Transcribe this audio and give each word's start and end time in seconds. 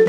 Hej 0.00 0.06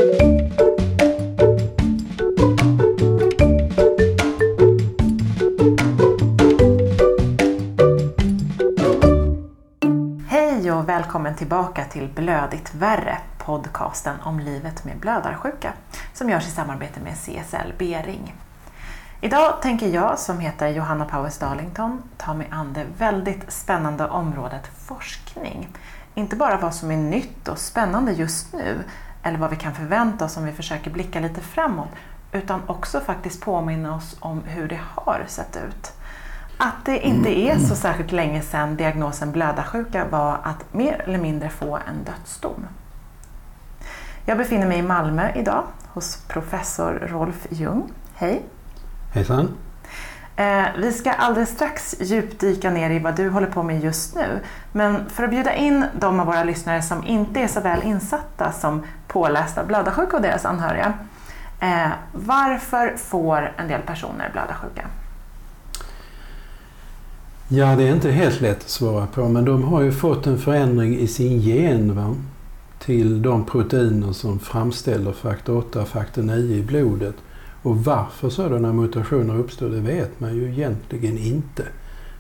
och 10.71 10.89
välkommen 10.89 11.35
tillbaka 11.35 11.85
till 11.85 12.09
Blödigt 12.15 12.75
värre, 12.75 13.17
podcasten 13.38 14.15
om 14.23 14.39
livet 14.39 14.85
med 14.85 14.97
blödarsjuka 14.97 15.74
som 16.13 16.29
görs 16.29 16.47
i 16.47 16.51
samarbete 16.51 16.99
med 16.99 17.13
CSL 17.13 17.73
Bering. 17.77 18.35
Idag 19.21 19.61
tänker 19.61 19.87
jag, 19.87 20.19
som 20.19 20.39
heter 20.39 20.67
Johanna 20.67 21.05
Powers 21.05 21.37
Darlington, 21.37 22.03
ta 22.17 22.33
mig 22.33 22.47
an 22.51 22.73
det 22.73 22.85
väldigt 22.97 23.51
spännande 23.51 24.07
området 24.07 24.67
forskning. 24.87 25.67
Inte 26.15 26.35
bara 26.35 26.57
vad 26.57 26.75
som 26.75 26.91
är 26.91 26.97
nytt 26.97 27.47
och 27.47 27.57
spännande 27.57 28.11
just 28.11 28.53
nu, 28.53 28.83
eller 29.23 29.38
vad 29.38 29.49
vi 29.49 29.55
kan 29.55 29.73
förvänta 29.73 30.25
oss 30.25 30.38
om 30.38 30.45
vi 30.45 30.51
försöker 30.51 30.91
blicka 30.91 31.19
lite 31.19 31.41
framåt, 31.41 31.89
utan 32.31 32.61
också 32.67 32.99
faktiskt 32.99 33.41
påminna 33.41 33.95
oss 33.95 34.17
om 34.20 34.44
hur 34.44 34.67
det 34.67 34.80
har 34.95 35.23
sett 35.27 35.55
ut. 35.55 35.94
Att 36.57 36.85
det 36.85 37.07
inte 37.07 37.39
är 37.39 37.57
så 37.57 37.75
särskilt 37.75 38.11
länge 38.11 38.41
sedan 38.41 38.75
diagnosen 38.75 39.31
blödarsjuka 39.31 40.05
var 40.05 40.38
att 40.44 40.73
mer 40.73 41.02
eller 41.07 41.20
mindre 41.20 41.49
få 41.49 41.75
en 41.75 42.03
dödsdom. 42.03 42.67
Jag 44.25 44.38
befinner 44.38 44.67
mig 44.67 44.77
i 44.77 44.81
Malmö 44.81 45.31
idag 45.35 45.63
hos 45.88 46.17
professor 46.27 47.08
Rolf 47.08 47.47
Ljung. 47.49 47.91
Hej! 48.13 48.45
Hejsan! 49.13 49.58
Eh, 50.41 50.66
vi 50.77 50.91
ska 50.91 51.12
alldeles 51.12 51.50
strax 51.50 51.95
djupdyka 52.00 52.70
ner 52.70 52.90
i 52.90 53.00
vad 53.00 53.16
du 53.16 53.30
håller 53.30 53.48
på 53.48 53.63
med 53.63 53.84
just 53.84 54.16
nu. 54.16 54.40
Men 54.72 55.09
för 55.09 55.23
att 55.23 55.30
bjuda 55.30 55.55
in 55.55 55.86
de 56.00 56.20
av 56.20 56.26
våra 56.26 56.44
lyssnare 56.44 56.81
som 56.81 57.08
inte 57.08 57.40
är 57.40 57.48
så 57.48 57.62
väl 57.62 57.84
insatta 57.84 58.52
som 58.52 58.84
pålästa 59.08 59.64
blödarsjuka 59.64 60.16
och 60.16 60.22
deras 60.22 60.45
anhöriga. 60.45 60.94
Eh, 61.59 61.91
varför 62.12 62.98
får 62.98 63.54
en 63.58 63.67
del 63.67 63.81
personer 63.81 64.30
blödarsjuka? 64.31 64.88
Ja, 67.48 67.76
det 67.76 67.88
är 67.88 67.94
inte 67.94 68.11
helt 68.11 68.42
lätt 68.42 68.59
att 68.59 68.70
svara 68.70 69.08
på, 69.08 69.28
men 69.28 69.45
de 69.45 69.64
har 69.64 69.81
ju 69.81 69.92
fått 69.92 70.28
en 70.28 70.39
förändring 70.39 70.98
i 70.98 71.08
sin 71.08 71.39
gen 71.39 71.95
va? 71.95 72.16
till 72.80 73.22
de 73.22 73.45
proteiner 73.45 74.14
som 74.14 74.39
framställer 74.39 75.11
faktor 75.11 75.58
8 75.58 75.81
och 75.81 75.88
faktor 75.88 76.22
9 76.22 76.55
i 76.55 76.61
blodet. 76.61 77.16
Och 77.62 77.86
varför 77.86 78.30
sådana 78.30 78.73
mutationer 78.73 79.38
uppstår, 79.38 79.70
det 79.70 79.80
vet 79.80 80.20
man 80.20 80.36
ju 80.36 80.52
egentligen 80.52 81.17
inte. 81.17 81.64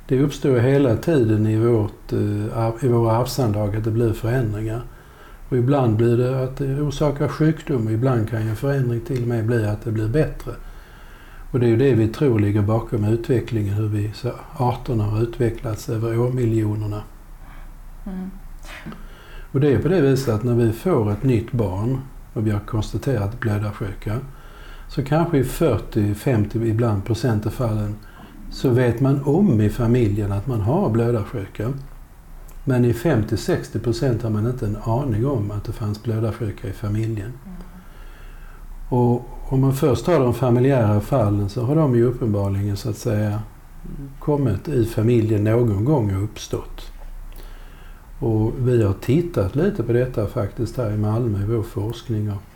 Det 0.07 0.21
uppstår 0.21 0.59
hela 0.59 0.95
tiden 0.95 1.47
i, 1.47 1.57
vårt, 1.57 2.13
i 2.81 2.87
våra 2.87 3.17
arvsanlag 3.17 3.75
att 3.75 3.83
det 3.83 3.91
blir 3.91 4.13
förändringar. 4.13 4.81
Och 5.49 5.57
ibland 5.57 5.95
blir 5.95 6.17
det 6.17 6.43
att 6.43 6.57
det 6.57 6.81
orsakar 6.81 7.27
sjukdom 7.27 7.87
och 7.87 7.93
ibland 7.93 8.29
kan 8.29 8.41
en 8.41 8.55
förändring 8.55 9.01
till 9.01 9.21
och 9.21 9.27
med 9.27 9.45
bli 9.45 9.65
att 9.65 9.83
det 9.83 9.91
blir 9.91 10.07
bättre. 10.07 10.51
Och 11.51 11.59
det 11.59 11.65
är 11.65 11.69
ju 11.69 11.77
det 11.77 11.93
vi 11.93 12.07
tror 12.07 12.39
ligger 12.39 12.61
bakom 12.61 13.03
utvecklingen, 13.03 13.73
hur 13.73 13.87
vi, 13.87 14.11
så 14.13 14.31
arterna 14.57 15.03
har 15.03 15.21
utvecklats 15.21 15.89
över 15.89 16.19
årmiljonerna. 16.19 17.01
Mm. 18.05 18.31
Och 19.51 19.59
det 19.59 19.73
är 19.73 19.79
på 19.79 19.87
det 19.87 20.01
viset 20.01 20.33
att 20.33 20.43
när 20.43 20.55
vi 20.55 20.71
får 20.71 21.11
ett 21.11 21.23
nytt 21.23 21.51
barn 21.51 22.01
och 22.33 22.47
vi 22.47 22.51
har 22.51 22.59
konstaterat 22.59 23.39
blödarsjuka 23.39 24.19
så 24.95 25.03
kanske 25.03 25.37
i 25.37 25.43
40-50 25.43 26.65
ibland 26.65 27.05
procent 27.05 27.45
av 27.45 27.49
fallen 27.49 27.95
så 28.49 28.69
vet 28.69 28.99
man 28.99 29.23
om 29.23 29.61
i 29.61 29.69
familjen 29.69 30.31
att 30.31 30.47
man 30.47 30.61
har 30.61 30.89
blödarsjuka. 30.89 31.73
Men 32.63 32.85
i 32.85 32.91
50-60 32.91 33.79
procent 33.79 34.23
har 34.23 34.29
man 34.29 34.47
inte 34.47 34.65
en 34.65 34.77
aning 34.83 35.25
om 35.25 35.51
att 35.51 35.63
det 35.63 35.71
fanns 35.71 36.03
blödarsjuka 36.03 36.67
i 36.67 36.71
familjen. 36.71 37.31
Mm. 37.45 37.57
Och 38.89 39.29
om 39.49 39.61
man 39.61 39.73
först 39.73 40.05
tar 40.05 40.19
de 40.19 40.33
familjära 40.33 41.01
fallen 41.01 41.49
så 41.49 41.65
har 41.65 41.75
de 41.75 41.95
ju 41.95 42.05
uppenbarligen 42.05 42.77
så 42.77 42.89
att 42.89 42.97
säga 42.97 43.41
kommit 44.19 44.67
i 44.67 44.85
familjen 44.85 45.43
någon 45.43 45.85
gång 45.85 46.15
och 46.15 46.23
uppstått. 46.23 46.91
Och 48.19 48.53
vi 48.57 48.83
har 48.83 48.93
tittat 48.93 49.55
lite 49.55 49.83
på 49.83 49.93
detta 49.93 50.27
faktiskt 50.27 50.77
här 50.77 50.91
i 50.91 50.97
Malmö 50.97 51.43
i 51.43 51.45
vår 51.45 51.63
forskning. 51.63 52.31
Och 52.31 52.50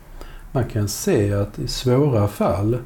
man 0.56 0.66
kan 0.66 0.88
se 0.88 1.34
att 1.34 1.60
i 1.60 1.68
svåra 1.68 2.28
fall 2.28 2.78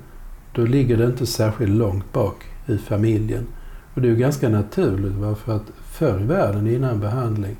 då 0.53 0.65
ligger 0.65 0.97
det 0.97 1.05
inte 1.05 1.25
särskilt 1.25 1.71
långt 1.71 2.13
bak 2.13 2.45
i 2.65 2.77
familjen. 2.77 3.47
Och 3.93 4.01
det 4.01 4.07
är 4.07 4.09
ju 4.09 4.15
ganska 4.15 4.49
naturligt 4.49 5.13
varför 5.13 5.55
att 5.55 5.71
förr 5.85 6.21
i 6.21 6.23
världen 6.23 6.67
innan 6.67 6.99
behandling, 6.99 7.55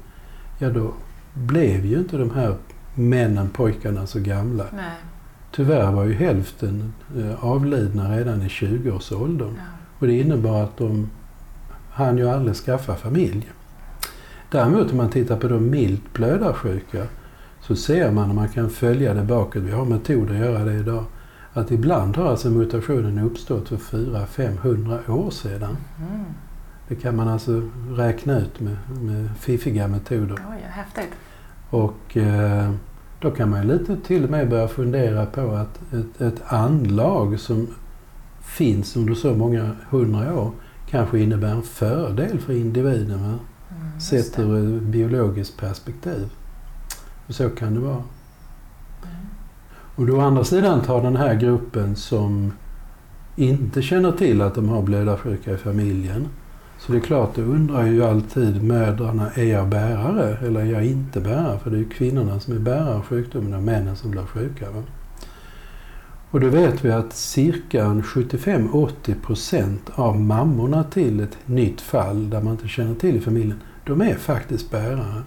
ja 0.58 0.70
då 0.70 0.94
blev 1.34 1.86
ju 1.86 1.98
inte 1.98 2.18
de 2.18 2.32
här 2.32 2.56
männen, 2.96 3.50
pojkarna 3.50 4.08
så 4.08 4.20
gamla. 4.20 4.66
Nej. 4.72 4.92
Tyvärr 5.52 5.92
var 5.92 6.04
ju 6.04 6.14
hälften 6.14 6.94
eh, 7.18 7.46
avlidna 7.46 8.18
redan 8.18 8.42
i 8.42 8.48
20-årsåldern. 8.48 9.54
Ja. 9.58 9.64
Och 10.00 10.08
det 10.08 10.20
innebar 10.20 10.64
att 10.64 10.78
de 10.78 11.10
hann 11.92 12.18
ju 12.18 12.30
aldrig 12.30 12.56
skaffa 12.56 12.96
familj. 12.96 13.52
Däremot 14.52 14.92
om 14.92 14.98
man 14.98 15.10
tittar 15.10 15.38
på 15.38 15.48
de 15.48 15.70
milt 15.70 16.14
blödarsjuka 16.14 17.06
så 17.70 17.76
ser 17.76 18.12
man, 18.12 18.30
om 18.30 18.36
man 18.36 18.50
kan 18.50 18.70
följa 18.70 19.14
det 19.14 19.24
bakåt, 19.24 19.64
vi 19.64 19.72
har 19.72 19.86
metoder 19.86 20.34
att 20.34 20.40
göra 20.40 20.64
det 20.64 20.74
idag, 20.74 21.06
att 21.54 21.72
ibland 21.72 22.18
har 22.18 22.26
alltså 22.26 22.50
mutationen 22.50 23.20
uppstått 23.20 23.70
för 23.70 23.78
400-500 23.78 25.10
år 25.10 25.32
sedan. 25.32 25.78
Mm. 25.98 26.26
Det 26.88 26.96
kan 26.96 27.16
man 27.16 27.28
alltså 27.28 27.70
räkna 27.92 28.40
ut 28.40 28.60
med, 28.60 28.78
med 29.02 29.30
fiffiga 29.40 29.88
metoder. 29.88 30.36
Oj, 30.52 30.66
häftigt. 30.70 31.10
Och 31.70 32.18
eh, 32.18 32.72
då 33.20 33.32
kan 33.32 33.50
man 33.50 33.68
lite 33.68 33.98
till 33.98 34.24
och 34.24 34.30
med 34.30 34.50
börja 34.50 34.68
fundera 34.68 35.26
på 35.26 35.52
att 35.52 35.94
ett, 35.94 36.22
ett 36.22 36.42
anlag 36.46 37.40
som 37.40 37.68
finns 38.42 38.96
under 38.96 39.14
så 39.14 39.34
många 39.34 39.72
hundra 39.90 40.40
år 40.40 40.52
kanske 40.90 41.20
innebär 41.20 41.52
en 41.52 41.64
fördel 41.64 42.40
för 42.40 42.54
individen. 42.54 43.24
Va? 43.24 43.40
Mm, 43.70 44.00
sett 44.00 44.40
ur 44.40 44.78
ett 44.78 44.82
biologiskt 44.82 45.58
perspektiv. 45.58 46.30
Och 47.30 47.36
så 47.36 47.50
kan 47.50 47.74
det 47.74 47.80
vara. 47.80 48.04
Och 49.96 50.06
då 50.06 50.18
å 50.18 50.22
andra 50.22 50.44
sidan 50.44 50.82
tar 50.82 51.02
den 51.02 51.16
här 51.16 51.36
gruppen 51.36 51.96
som 51.96 52.52
inte 53.36 53.82
känner 53.82 54.12
till 54.12 54.42
att 54.42 54.56
de 54.56 54.70
har 54.70 54.82
blödarsjuka 54.82 55.54
i 55.54 55.58
familjen. 55.58 56.28
Så 56.80 56.92
det 56.92 56.98
är 56.98 57.02
klart, 57.02 57.36
då 57.36 57.42
undrar 57.42 57.86
ju 57.86 58.04
alltid 58.04 58.64
mödrarna, 58.64 59.32
är 59.36 59.44
jag 59.44 59.68
bärare 59.68 60.38
eller 60.48 60.60
är 60.60 60.66
jag 60.66 60.86
inte 60.86 61.22
bärare? 61.22 61.60
För 61.60 61.70
det 61.70 61.78
är 61.78 61.80
ju 61.80 61.90
kvinnorna 61.90 62.40
som 62.40 62.56
är 62.56 62.60
bärare 62.60 62.96
av 62.96 63.06
sjukdomen 63.06 63.54
och 63.54 63.64
männen 63.64 63.96
som 63.96 64.12
blir 64.12 64.26
sjuka. 64.26 64.72
Va? 64.72 64.84
Och 66.32 66.40
då 66.40 66.48
vet 66.48 66.86
vi 66.86 66.92
att 66.92 67.14
cirka 67.14 67.86
75-80 67.86 69.22
procent 69.26 69.90
av 69.96 70.20
mammorna 70.20 70.84
till 70.84 71.20
ett 71.20 71.38
nytt 71.46 71.82
fall 71.82 72.30
där 72.30 72.42
man 72.42 72.54
inte 72.54 72.68
känner 72.68 72.96
till 72.96 73.16
i 73.16 73.20
familjen, 73.20 73.60
de 73.86 74.02
är 74.02 74.16
faktiskt 74.16 74.72
bärare. 74.72 75.24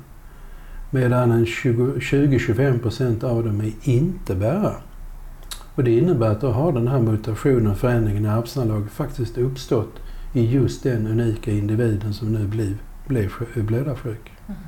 Medan 0.95 1.31
en 1.31 1.45
20-25 1.45 2.79
procent 2.79 3.25
av 3.25 3.45
dem 3.45 3.61
är 3.61 3.91
inte 3.91 4.35
bärare. 4.35 4.77
Och 5.75 5.85
det 5.85 5.99
innebär 5.99 6.31
att 6.31 6.41
då 6.41 6.51
har 6.51 6.73
den 6.73 6.89
här 6.89 7.01
mutationen, 7.01 7.77
förändringen 7.77 8.25
i 8.25 8.29
arvsanlag 8.29 8.91
faktiskt 8.91 9.39
uppstått 9.39 10.01
i 10.33 10.47
just 10.47 10.83
den 10.83 11.07
unika 11.07 11.51
individen 11.51 12.15
som 12.15 12.33
nu 12.33 12.47
blev, 12.47 12.75
blev 13.07 13.31
blödarsjuk. 13.55 14.33
Mm. 14.47 14.61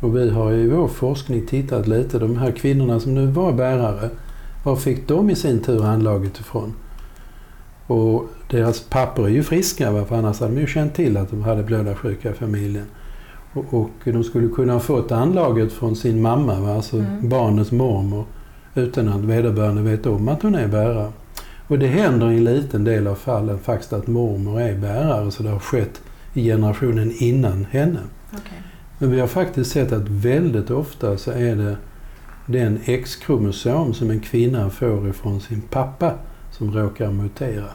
Och 0.00 0.16
vi 0.16 0.30
har 0.30 0.52
i 0.52 0.68
vår 0.68 0.88
forskning 0.88 1.46
tittat 1.46 1.86
lite, 1.86 2.18
de 2.18 2.36
här 2.36 2.50
kvinnorna 2.50 3.00
som 3.00 3.14
nu 3.14 3.26
var 3.26 3.52
bärare, 3.52 4.10
var 4.64 4.76
fick 4.76 5.08
de 5.08 5.30
i 5.30 5.36
sin 5.36 5.60
tur 5.60 5.84
anlaget 5.84 6.40
ifrån? 6.40 6.74
Och 7.86 8.26
deras 8.50 8.80
pappor 8.80 9.26
är 9.26 9.30
ju 9.30 9.42
friska, 9.42 10.04
för 10.04 10.16
annars 10.16 10.40
hade 10.40 10.54
de 10.54 10.60
ju 10.60 10.66
känt 10.66 10.94
till 10.94 11.16
att 11.16 11.30
de 11.30 11.42
hade 11.42 11.62
blödarsjuka 11.62 12.30
i 12.30 12.34
familjen. 12.34 12.86
Och, 13.54 13.90
de 14.04 14.24
skulle 14.24 14.48
kunna 14.48 14.72
ha 14.72 14.80
fått 14.80 15.12
anlaget 15.12 15.72
från 15.72 15.96
sin 15.96 16.22
mamma, 16.22 16.60
va? 16.60 16.74
alltså 16.74 16.96
mm. 16.96 17.28
barnets 17.28 17.72
mormor, 17.72 18.24
utan 18.74 19.08
att 19.08 19.20
vederbörande 19.20 19.82
vet 19.82 20.06
om 20.06 20.28
att 20.28 20.42
hon 20.42 20.54
är 20.54 20.68
bärare. 20.68 21.12
Och 21.68 21.78
det 21.78 21.86
händer 21.86 22.30
i 22.30 22.36
en 22.36 22.44
liten 22.44 22.84
del 22.84 23.06
av 23.06 23.14
fallen 23.14 23.58
faktiskt 23.58 23.92
att 23.92 24.06
mormor 24.06 24.60
är 24.60 24.78
bärare, 24.78 25.30
så 25.30 25.42
det 25.42 25.48
har 25.48 25.58
skett 25.58 26.00
i 26.34 26.44
generationen 26.44 27.12
innan 27.16 27.64
henne. 27.70 28.00
Okay. 28.30 28.58
Men 28.98 29.10
vi 29.10 29.20
har 29.20 29.26
faktiskt 29.26 29.70
sett 29.70 29.92
att 29.92 30.08
väldigt 30.08 30.70
ofta 30.70 31.16
så 31.16 31.30
är 31.30 31.56
det 31.56 31.76
den 32.46 32.78
X-kromosom 32.84 33.94
som 33.94 34.10
en 34.10 34.20
kvinna 34.20 34.70
får 34.70 35.08
ifrån 35.08 35.40
sin 35.40 35.60
pappa 35.60 36.14
som 36.50 36.72
råkar 36.72 37.10
mutera. 37.10 37.68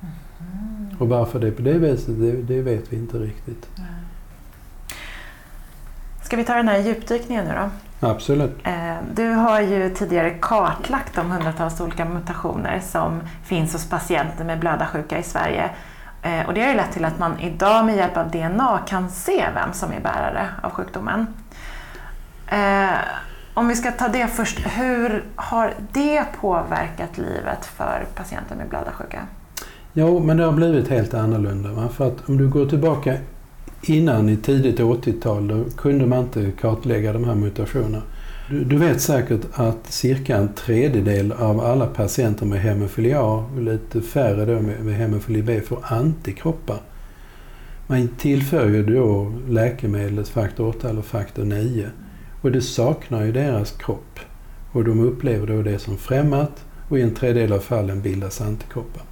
Mm. 0.00 0.96
Och 0.98 1.08
varför 1.08 1.40
det 1.40 1.46
är 1.46 1.50
på 1.50 1.62
det 1.62 1.78
viset, 1.78 2.20
det, 2.20 2.32
det 2.32 2.62
vet 2.62 2.92
vi 2.92 2.96
inte 2.96 3.18
riktigt. 3.18 3.68
Ska 6.26 6.36
vi 6.36 6.44
ta 6.44 6.54
den 6.54 6.68
här 6.68 6.78
djupdykningen 6.78 7.44
nu 7.44 7.50
då? 7.54 7.70
Absolut. 8.08 8.58
Eh, 8.64 8.96
du 9.14 9.28
har 9.28 9.60
ju 9.60 9.90
tidigare 9.90 10.30
kartlagt 10.30 11.14
de 11.14 11.30
hundratals 11.30 11.80
olika 11.80 12.04
mutationer 12.04 12.80
som 12.80 13.20
finns 13.44 13.72
hos 13.72 13.88
patienter 13.90 14.44
med 14.44 14.58
blödarsjuka 14.58 15.18
i 15.18 15.22
Sverige. 15.22 15.70
Eh, 16.22 16.46
och 16.46 16.54
det 16.54 16.60
har 16.60 16.68
ju 16.68 16.74
lett 16.74 16.92
till 16.92 17.04
att 17.04 17.18
man 17.18 17.40
idag 17.40 17.84
med 17.86 17.96
hjälp 17.96 18.16
av 18.16 18.30
DNA 18.30 18.78
kan 18.86 19.10
se 19.10 19.44
vem 19.54 19.72
som 19.72 19.92
är 19.92 20.00
bärare 20.00 20.48
av 20.62 20.70
sjukdomen. 20.70 21.26
Eh, 22.46 22.98
Om 23.54 23.68
vi 23.68 23.74
ska 23.76 23.90
ta 23.92 24.08
det 24.08 24.26
först, 24.26 24.58
hur 24.66 25.24
har 25.36 25.74
det 25.92 26.24
påverkat 26.40 27.18
livet 27.18 27.66
för 27.66 28.04
patienter 28.14 28.56
med 28.56 28.68
blödarsjuka? 28.68 29.18
Jo, 29.92 30.20
men 30.20 30.36
det 30.36 30.44
har 30.44 30.52
blivit 30.52 30.88
helt 30.88 31.14
annorlunda. 31.14 31.68
Va? 31.72 31.88
För 31.88 32.06
att 32.06 32.28
om 32.28 32.36
du 32.38 32.48
går 32.48 32.66
tillbaka 32.66 33.14
innan 33.82 34.28
i 34.28 34.36
tidigt 34.36 34.80
80-tal, 34.80 35.48
då 35.48 35.64
kunde 35.76 36.06
man 36.06 36.18
inte 36.18 36.52
kartlägga 36.60 37.12
de 37.12 37.24
här 37.24 37.34
mutationerna. 37.34 38.02
Du, 38.50 38.64
du, 38.64 38.76
vet 38.76 39.00
säkert 39.00 39.40
att 39.52 39.92
cirka 39.92 40.36
en 40.36 40.54
tredjedel 40.54 41.32
av 41.32 41.60
alla 41.60 41.86
patienter 41.86 42.46
med 42.46 42.60
hemofili 42.60 43.14
A 43.14 43.44
och 43.56 43.62
lite 43.62 44.00
färre 44.02 44.44
då 44.44 44.60
med, 44.62 44.84
med 44.84 44.94
hemofili 44.94 45.42
B 45.42 45.60
får 45.60 45.78
antikroppar. 45.82 46.80
Man 47.86 48.08
tillför 48.08 48.68
ju 48.68 48.82
då 48.82 49.32
läkemedlet 49.48 50.28
faktor 50.28 50.68
8 50.68 50.90
eller 50.90 51.02
faktor 51.02 51.44
9 51.44 51.90
och 52.42 52.52
det 52.52 52.62
saknar 52.62 53.24
ju 53.24 53.32
deras 53.32 53.70
kropp. 53.70 54.18
Och 54.72 54.84
de 54.84 55.00
upplever 55.00 55.46
då 55.46 55.62
det 55.62 55.78
som 55.78 55.96
främmat 55.96 56.64
och 56.88 56.98
i 56.98 57.02
en 57.02 57.14
tredjedel 57.14 57.52
av 57.52 57.58
fallen 57.58 58.00
bildas 58.00 58.40
antikroppar. 58.40 59.02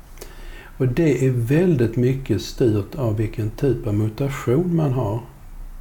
Och 0.76 0.88
det 0.88 1.26
är 1.26 1.31
väldigt 1.31 1.97
mycket 1.97 2.43
styrt 2.43 2.94
av 2.94 3.17
vilken 3.17 3.50
typ 3.50 3.87
av 3.87 3.94
mutation 3.94 4.76
man 4.76 4.93
har 4.93 5.21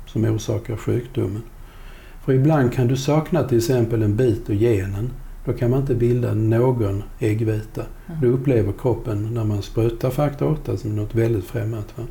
som 0.05 0.25
orsakar 0.25 0.75
sjukdomen. 0.75 1.41
För 2.25 2.33
ibland 2.33 2.73
kan 2.73 2.87
du 2.87 2.97
sakna 2.97 3.43
till 3.43 3.57
exempel 3.57 4.01
en 4.01 4.15
bit 4.15 4.49
ur 4.49 4.55
genen. 4.55 5.09
Då 5.45 5.53
kan 5.53 5.69
man 5.69 5.79
inte 5.79 5.95
bilda 5.95 6.33
någon 6.33 7.03
äggvita. 7.19 7.81
Mm. 8.07 8.21
Då 8.21 8.27
upplever 8.27 8.73
kroppen 8.81 9.33
när 9.33 9.43
man 9.43 9.61
sprutar 9.61 10.09
faktor 10.09 10.51
8 10.51 10.77
som 10.77 10.95
något 10.95 11.15
väldigt 11.15 11.45
främmande. 11.45 11.87
Va? 11.95 12.03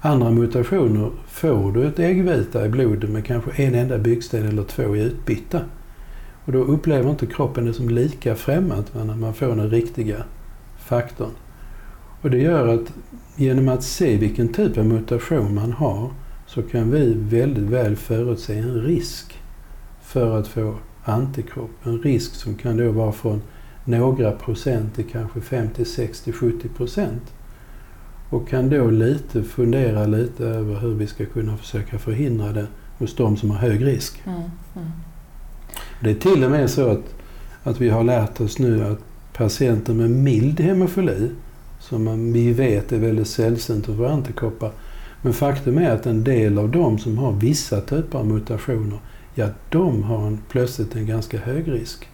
Andra 0.00 0.30
mutationer 0.30 1.10
får 1.28 1.72
du 1.72 1.86
ett 1.86 1.98
äggvita 1.98 2.66
i 2.66 2.68
blodet 2.68 3.10
med 3.10 3.24
kanske 3.24 3.62
en 3.62 3.74
enda 3.74 3.98
byggsten 3.98 4.48
eller 4.48 4.62
två 4.62 4.96
i 4.96 5.00
utbytta. 5.00 5.60
Och 6.44 6.52
då 6.52 6.58
upplever 6.58 7.10
inte 7.10 7.26
kroppen 7.26 7.64
det 7.64 7.72
som 7.72 7.88
lika 7.88 8.34
främmande 8.34 9.04
när 9.04 9.16
man 9.16 9.34
får 9.34 9.48
den 9.48 9.70
riktiga 9.70 10.24
faktorn. 10.78 11.30
Och 12.22 12.30
det 12.30 12.38
gör 12.38 12.68
att 12.68 12.92
genom 13.36 13.68
att 13.68 13.82
se 13.82 14.16
vilken 14.16 14.48
typ 14.48 14.78
av 14.78 14.86
mutation 14.86 15.54
man 15.54 15.72
har 15.72 16.10
så 16.46 16.62
kan 16.62 16.90
vi 16.90 17.14
väldigt 17.14 17.64
väl 17.64 17.96
förutse 17.96 18.58
en 18.58 18.82
risk 18.82 19.38
för 20.02 20.38
att 20.38 20.48
få 20.48 20.74
antikropp. 21.04 21.70
En 21.82 21.98
risk 21.98 22.34
som 22.34 22.54
kan 22.54 22.76
då 22.76 22.92
vara 22.92 23.12
från 23.12 23.42
några 23.84 24.30
procent 24.30 24.94
till 24.94 25.04
kanske 25.12 25.40
50, 25.40 25.84
60, 25.84 26.32
70 26.32 26.68
procent. 26.68 27.22
Och 28.30 28.48
kan 28.48 28.70
då 28.70 28.90
lite 28.90 29.42
fundera 29.42 30.06
lite 30.06 30.44
över 30.44 30.80
hur 30.80 30.94
vi 30.94 31.06
ska 31.06 31.26
kunna 31.26 31.56
försöka 31.56 31.98
förhindra 31.98 32.52
det 32.52 32.66
hos 32.98 33.16
de 33.16 33.36
som 33.36 33.50
har 33.50 33.58
hög 33.58 33.86
risk. 33.86 34.22
Mm, 34.26 34.40
mm. 34.76 34.88
Det 36.00 36.10
är 36.10 36.14
till 36.14 36.44
och 36.44 36.50
med 36.50 36.70
så 36.70 36.88
att, 36.90 37.14
att 37.62 37.80
vi 37.80 37.88
har 37.88 38.04
lärt 38.04 38.40
oss 38.40 38.58
nu 38.58 38.84
att 38.84 38.98
patienter 39.32 39.94
med 39.94 40.10
mild 40.10 40.60
hemofili, 40.60 41.30
som 41.88 42.32
vi 42.32 42.52
vet 42.52 42.92
är 42.92 42.98
väldigt 42.98 43.28
sällsynt 43.28 43.88
att 43.88 43.96
få 43.96 44.06
antikroppar, 44.06 44.70
men 45.22 45.32
faktum 45.32 45.78
är 45.78 45.90
att 45.90 46.06
en 46.06 46.24
del 46.24 46.58
av 46.58 46.70
dem 46.70 46.98
som 46.98 47.18
har 47.18 47.32
vissa 47.32 47.80
typer 47.80 48.18
av 48.18 48.26
mutationer, 48.26 48.98
ja 49.34 49.48
de 49.68 50.02
har 50.02 50.26
en, 50.26 50.38
plötsligt 50.48 50.96
en 50.96 51.06
ganska 51.06 51.38
hög 51.38 51.72
risk. 51.72 52.08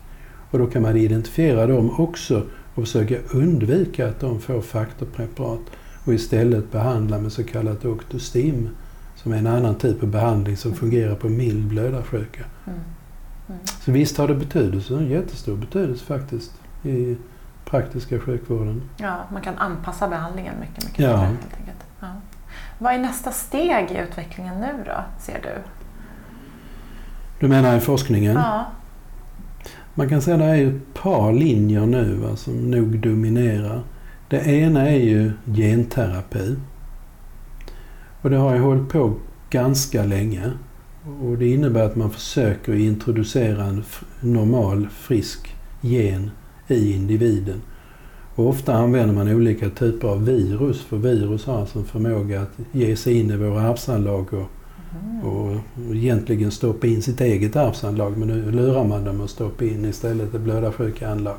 Och 0.51 0.59
då 0.59 0.67
kan 0.67 0.83
man 0.83 0.97
identifiera 0.97 1.67
dem 1.67 2.01
också 2.01 2.43
och 2.75 2.85
försöka 2.85 3.17
undvika 3.33 4.09
att 4.09 4.21
de 4.21 4.41
får 4.41 4.61
faktorpreparat 4.61 5.61
och 6.05 6.15
istället 6.15 6.73
behandla 6.73 7.19
med 7.19 7.33
så 7.33 7.45
kallat 7.45 7.85
Octostim 7.85 8.69
som 9.17 9.33
är 9.33 9.37
en 9.37 9.47
annan 9.47 9.75
typ 9.75 10.03
av 10.03 10.09
behandling 10.09 10.57
som 10.57 10.75
fungerar 10.75 11.15
på 11.15 11.29
mild 11.29 11.69
blödarsjuka. 11.69 12.45
Mm. 12.67 12.79
Mm. 13.49 13.61
Så 13.85 13.93
visst 13.93 14.19
har 14.19 14.29
det 14.29 14.35
betydelse, 14.35 14.95
en 14.95 15.11
jättestor 15.11 15.57
betydelse 15.57 16.05
faktiskt 16.05 16.53
i 16.85 17.17
praktiska 17.71 18.21
sjukvården. 18.21 18.83
Ja, 18.97 19.17
man 19.33 19.43
kan 19.43 19.59
anpassa 19.59 20.09
behandlingen 20.09 20.55
mycket, 20.61 20.85
mycket 20.85 21.05
ja. 21.05 21.11
bättre 21.11 21.27
helt 21.27 21.57
enkelt. 21.59 21.85
Ja. 22.01 22.07
Vad 22.79 22.95
är 22.95 22.99
nästa 22.99 23.33
steg 23.33 23.91
i 23.91 23.99
utvecklingen 23.99 24.61
nu 24.61 24.85
då, 24.87 25.05
ser 25.19 25.41
du? 25.43 25.63
Du 27.41 27.49
menar 27.49 27.77
i 27.77 27.81
forskningen? 27.81 28.37
Ja. 28.37 28.67
Man 29.95 30.09
kan 30.09 30.23
säga 30.23 30.35
att 30.35 30.41
det 30.41 30.47
är 30.47 30.69
ett 30.69 30.95
par 30.95 31.33
linjer 31.33 31.87
nu 31.87 32.15
va, 32.15 32.37
som 32.37 32.71
nog 32.71 32.99
dominerar. 32.99 33.83
Det 34.29 34.47
ena 34.47 34.89
är 34.89 34.99
ju 34.99 35.33
genterapi. 35.45 36.57
Och 38.23 38.31
det 38.31 38.37
har 38.37 38.55
ju 38.55 38.61
hållit 38.61 38.89
på 38.89 39.15
ganska 39.51 40.05
länge. 40.05 40.53
Och 41.23 41.39
det 41.39 41.47
innebär 41.47 41.85
att 41.85 41.97
man 41.97 42.11
försöker 42.11 42.75
introducera 42.75 43.65
en 43.65 43.85
normal, 44.21 44.89
frisk 44.89 45.55
gen 45.81 46.31
i 46.71 46.95
individen. 46.95 47.63
Och 48.35 48.49
ofta 48.49 48.75
använder 48.75 49.15
man 49.15 49.29
olika 49.29 49.71
typer 49.71 50.09
av 50.09 50.25
virus, 50.25 50.81
för 50.81 50.97
virus 50.97 51.47
har 51.47 51.61
alltså 51.61 51.79
en 51.79 51.85
förmåga 51.85 52.43
att 52.43 52.53
ge 52.73 52.97
sig 52.97 53.21
in 53.21 53.31
i 53.31 53.37
våra 53.37 53.61
arvsanlag 53.61 54.27
och, 54.33 54.51
mm. 55.03 55.25
och 55.25 55.61
egentligen 55.95 56.51
stoppa 56.51 56.87
in 56.87 57.03
sitt 57.03 57.21
eget 57.21 57.57
arvsanlag. 57.57 58.19
Men 58.19 58.29
nu 58.29 58.51
lurar 58.51 58.85
man 58.85 59.05
dem 59.05 59.21
att 59.21 59.31
stoppa 59.31 59.65
in 59.65 59.85
istället 59.85 60.33
det 60.33 60.39
blödarsjuka 60.39 61.11
anlag. 61.11 61.37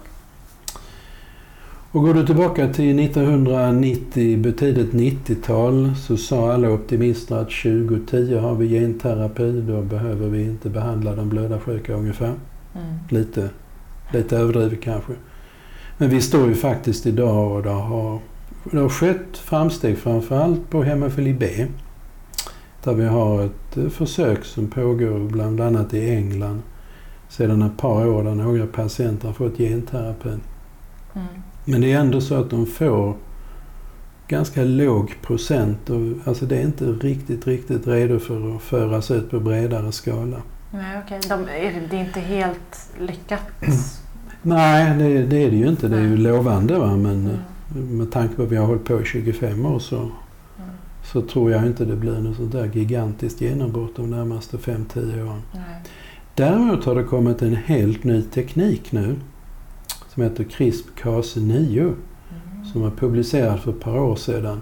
Och 1.92 2.02
går 2.02 2.14
du 2.14 2.26
tillbaka 2.26 2.74
till 2.74 3.00
1990, 3.00 4.54
tidigt 4.58 4.92
90-tal, 4.92 5.92
så 5.96 6.18
sa 6.18 6.54
alla 6.54 6.70
optimister 6.70 7.36
att 7.36 7.52
2010 7.52 8.36
har 8.36 8.56
vi 8.56 8.68
genterapi, 8.68 9.62
då 9.68 9.82
behöver 9.82 10.28
vi 10.28 10.44
inte 10.44 10.70
behandla 10.70 11.16
de 11.16 11.30
blödarsjuka 11.30 11.94
ungefär. 11.94 12.34
Mm. 12.76 12.96
Lite, 13.10 13.50
lite 14.14 14.38
överdrivet 14.38 14.82
kanske. 14.82 15.14
Men 15.98 16.10
vi 16.10 16.22
står 16.22 16.48
ju 16.48 16.56
faktiskt 16.56 17.06
idag 17.06 17.52
och 17.52 17.64
det 17.64 17.70
har, 17.70 18.20
det 18.72 18.78
har 18.78 18.90
skett 18.90 19.38
framsteg 19.38 19.98
framförallt 19.98 20.70
på 20.70 20.84
hemofili 20.84 21.34
B. 21.34 21.68
Där 22.84 22.94
vi 22.94 23.06
har 23.06 23.46
ett 23.46 23.78
eh, 23.78 23.90
försök 23.90 24.46
som 24.46 24.68
pågår 24.68 25.20
bland 25.20 25.62
annat 25.62 25.94
i 25.94 26.10
England 26.10 26.62
sedan 27.30 27.62
ett 27.62 27.78
par 27.78 28.08
år 28.08 28.24
där 28.24 28.36
några 28.36 28.68
patienter 28.68 29.28
har 29.28 29.34
fått 29.34 29.58
genterapi. 29.58 30.30
Mm. 30.30 31.28
Men 31.66 31.82
det 31.82 31.92
är 31.92 32.00
ändå 32.00 32.22
så 32.22 32.36
att 32.36 32.50
de 32.50 32.66
får 32.66 33.16
ganska 34.28 34.64
låg 34.64 35.16
procent. 35.22 35.90
Och, 35.90 36.00
alltså 36.26 36.46
det 36.46 36.58
är 36.58 36.62
inte 36.62 36.86
riktigt, 36.86 37.48
riktigt 37.48 37.88
redo 37.88 38.20
för 38.20 38.56
att 38.56 38.62
föras 38.62 39.12
ut 39.12 39.32
på 39.32 39.40
bredare 39.40 39.92
skala. 39.92 40.42
Nej, 40.72 41.02
okej. 41.06 41.18
Okay. 41.18 41.38
De, 41.38 41.46
det 41.90 41.98
är 41.98 42.06
inte 42.06 42.20
helt 42.20 42.90
lyckat? 43.00 43.42
Nej, 44.42 44.98
det, 44.98 45.26
det, 45.26 45.44
är 45.44 45.52
det 45.52 45.58
ju 45.58 45.68
inte. 45.68 45.88
Det 45.88 45.98
är 45.98 46.02
ju 46.02 46.18
lovande. 46.18 46.80
Va? 46.80 46.98
Men 46.98 47.30
mm. 47.76 47.98
med 47.98 48.12
tanke 48.12 48.36
på 48.36 48.44
att 48.44 48.52
vi 48.52 48.56
har 48.56 48.66
hållit 48.66 48.86
på 48.86 49.02
i 49.02 49.06
25 49.06 49.66
år 49.66 49.80
så, 49.80 49.98
mm. 49.98 50.12
så 51.04 51.22
tror 51.22 51.52
jag 51.52 51.66
inte 51.66 51.86
det 51.86 51.96
blir 51.96 52.20
något 52.20 52.38
sånt 52.38 52.52
där 52.52 52.72
gigantiskt 52.74 53.42
genombrott 53.42 53.96
de 53.96 54.10
närmaste 54.10 54.58
5-10 54.58 55.28
åren. 55.28 55.42
Nej. 55.54 55.64
Däremot 56.36 56.86
har 56.86 56.96
det 56.96 57.04
kommit 57.04 57.42
en 57.42 57.56
helt 57.56 58.04
ny 58.04 58.22
teknik 58.22 58.92
nu 58.92 59.16
som 60.14 60.24
heter 60.24 60.44
CRISP-Cas9 60.44 61.80
mm. 61.80 61.96
som 62.66 62.82
var 62.82 62.90
publicerad 62.90 63.60
för 63.60 63.72
ett 63.72 63.80
par 63.80 64.00
år 64.00 64.16
sedan. 64.16 64.62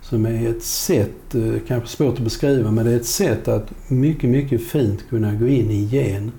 Som 0.00 0.26
är 0.26 0.48
ett 0.48 0.62
sätt, 0.62 1.34
eh, 1.34 1.54
kanske 1.68 1.88
svårt 1.88 2.14
att 2.14 2.24
beskriva, 2.24 2.70
men 2.70 2.84
det 2.84 2.92
är 2.92 2.96
ett 2.96 3.06
sätt 3.06 3.48
att 3.48 3.72
mycket, 3.88 4.30
mycket 4.30 4.66
fint 4.66 5.08
kunna 5.08 5.34
gå 5.34 5.46
in 5.46 5.70
i 5.70 5.82
gen, 5.82 6.32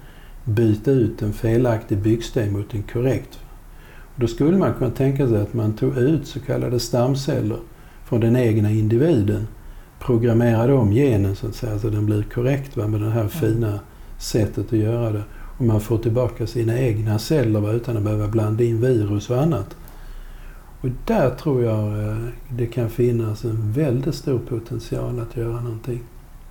byta 0.46 0.92
ut 0.92 1.22
en 1.22 1.34
felaktig 1.34 1.98
byggsten 1.98 2.52
mot 2.52 2.74
en 2.74 2.84
korrekt. 2.84 3.40
Då 4.16 4.28
skulle 4.28 4.58
man 4.58 4.74
kunna 4.74 4.92
tänka 4.92 5.28
sig 5.28 5.42
att 5.42 5.54
man 5.54 5.74
tog 5.74 5.98
ut 5.98 6.28
så 6.28 6.40
kallade 6.40 6.80
stamceller 6.80 7.58
från 8.06 8.20
den 8.20 8.36
egna 8.36 8.72
individen, 8.72 9.48
programmerade 10.00 10.74
om 10.74 10.92
genen 10.92 11.36
så 11.36 11.48
att 11.48 11.56
säga, 11.56 11.80
så 11.80 11.90
den 11.90 12.06
blir 12.06 12.24
korrekt 12.24 12.78
va, 12.78 12.88
med 12.88 13.02
det 13.02 13.10
här 13.10 13.28
fina 13.28 13.80
sättet 14.18 14.66
att 14.74 14.80
göra 14.80 15.12
det 15.12 15.24
och 15.58 15.66
man 15.66 15.82
får 15.82 15.98
tillbaka 15.98 16.48
sina 16.48 16.80
egna 16.80 17.20
celler 17.20 17.76
utan 17.76 17.98
att 17.98 18.04
behöva 18.04 18.28
blanda 18.28 18.64
in 18.64 18.82
virus 18.82 19.30
och 19.30 19.42
annat. 19.42 19.76
Och 20.82 20.90
där 21.06 21.30
tror 21.30 21.64
jag 21.64 22.10
eh, 22.10 22.18
det 22.50 22.66
kan 22.66 22.90
finnas 22.90 23.46
en 23.46 23.72
väldigt 23.72 24.16
stor 24.16 24.40
potential 24.40 25.20
att 25.20 25.38
göra 25.38 25.62
någonting. 25.62 26.04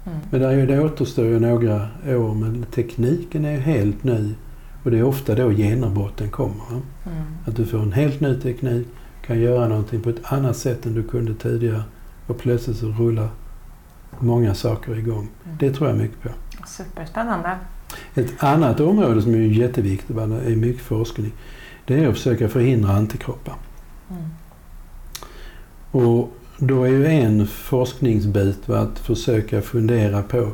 Mm. 0.04 0.18
Men 0.30 0.40
där, 0.40 0.66
det 0.66 0.80
återstår 0.80 1.24
ju 1.24 1.40
några 1.40 1.88
år 2.06 2.34
men 2.34 2.66
tekniken 2.74 3.44
är 3.44 3.58
helt 3.58 4.04
ny 4.04 4.34
och 4.82 4.90
det 4.90 4.98
är 4.98 5.02
ofta 5.02 5.34
då 5.34 5.52
genombrotten 5.52 6.30
kommer. 6.30 6.70
Mm. 6.70 7.24
Att 7.46 7.56
du 7.56 7.66
får 7.66 7.78
en 7.78 7.92
helt 7.92 8.20
ny 8.20 8.40
teknik, 8.40 8.88
kan 9.26 9.40
göra 9.40 9.68
någonting 9.68 10.00
på 10.00 10.10
ett 10.10 10.32
annat 10.32 10.56
sätt 10.56 10.86
än 10.86 10.94
du 10.94 11.02
kunde 11.02 11.34
tidigare 11.34 11.82
och 12.26 12.38
plötsligt 12.38 12.76
så 12.76 12.86
rullar 12.86 13.28
många 14.18 14.54
saker 14.54 14.98
igång. 14.98 15.28
Mm. 15.44 15.56
Det 15.58 15.72
tror 15.72 15.88
jag 15.88 15.98
mycket 15.98 16.22
på. 16.22 16.28
Superspännande. 16.66 17.56
Ett 18.14 18.42
annat 18.42 18.80
område 18.80 19.22
som 19.22 19.34
är 19.34 19.38
jätteviktigt, 19.38 20.16
är 20.16 20.56
mycket 20.56 20.82
forskning, 20.82 21.32
det 21.84 22.04
är 22.04 22.08
att 22.08 22.14
försöka 22.14 22.48
förhindra 22.48 22.92
antikroppar. 22.92 23.54
Mm. 24.10 24.22
Och 25.90 26.36
då 26.66 26.84
är 26.84 26.88
ju 26.88 27.06
en 27.06 27.46
forskningsbit 27.46 28.70
att 28.70 28.98
försöka 28.98 29.62
fundera 29.62 30.22
på 30.22 30.48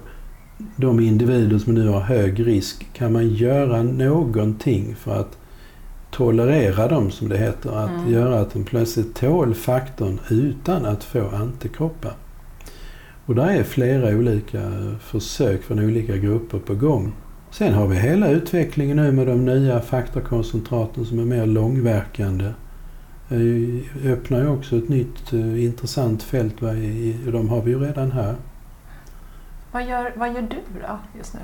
de 0.76 1.00
individer 1.00 1.58
som 1.58 1.74
nu 1.74 1.88
har 1.88 2.00
hög 2.00 2.46
risk, 2.46 2.86
kan 2.92 3.12
man 3.12 3.28
göra 3.28 3.82
någonting 3.82 4.96
för 4.96 5.20
att 5.20 5.38
tolerera 6.10 6.88
dem 6.88 7.10
som 7.10 7.28
det 7.28 7.38
heter? 7.38 7.70
Att 7.70 7.90
mm. 7.90 8.12
göra 8.12 8.40
att 8.40 8.52
de 8.52 8.64
plötsligt 8.64 9.14
tål 9.14 9.54
faktorn 9.54 10.20
utan 10.30 10.84
att 10.86 11.04
få 11.04 11.28
antikroppar. 11.28 12.12
Och 13.26 13.34
där 13.34 13.48
är 13.48 13.62
flera 13.62 14.16
olika 14.16 14.62
försök 15.00 15.62
från 15.62 15.78
olika 15.78 16.16
grupper 16.16 16.58
på 16.58 16.74
gång. 16.74 17.12
Sen 17.50 17.74
har 17.74 17.86
vi 17.86 17.96
hela 17.96 18.30
utvecklingen 18.30 18.96
nu 18.96 19.12
med 19.12 19.26
de 19.26 19.44
nya 19.44 19.80
faktorkoncentraten 19.80 21.04
som 21.04 21.18
är 21.18 21.24
mer 21.24 21.46
långverkande. 21.46 22.52
Det 23.28 23.82
öppnar 24.04 24.40
ju 24.40 24.48
också 24.48 24.76
ett 24.76 24.88
nytt 24.88 25.32
eh, 25.32 25.64
intressant 25.64 26.22
fält. 26.22 26.60
De 27.32 27.48
har 27.48 27.62
vi 27.62 27.70
ju 27.70 27.78
redan 27.78 28.12
här. 28.12 28.34
Vad 29.72 29.86
gör, 29.86 30.12
vad 30.16 30.34
gör 30.34 30.42
du 30.42 30.80
då 30.80 30.98
just 31.18 31.34
nu? 31.34 31.40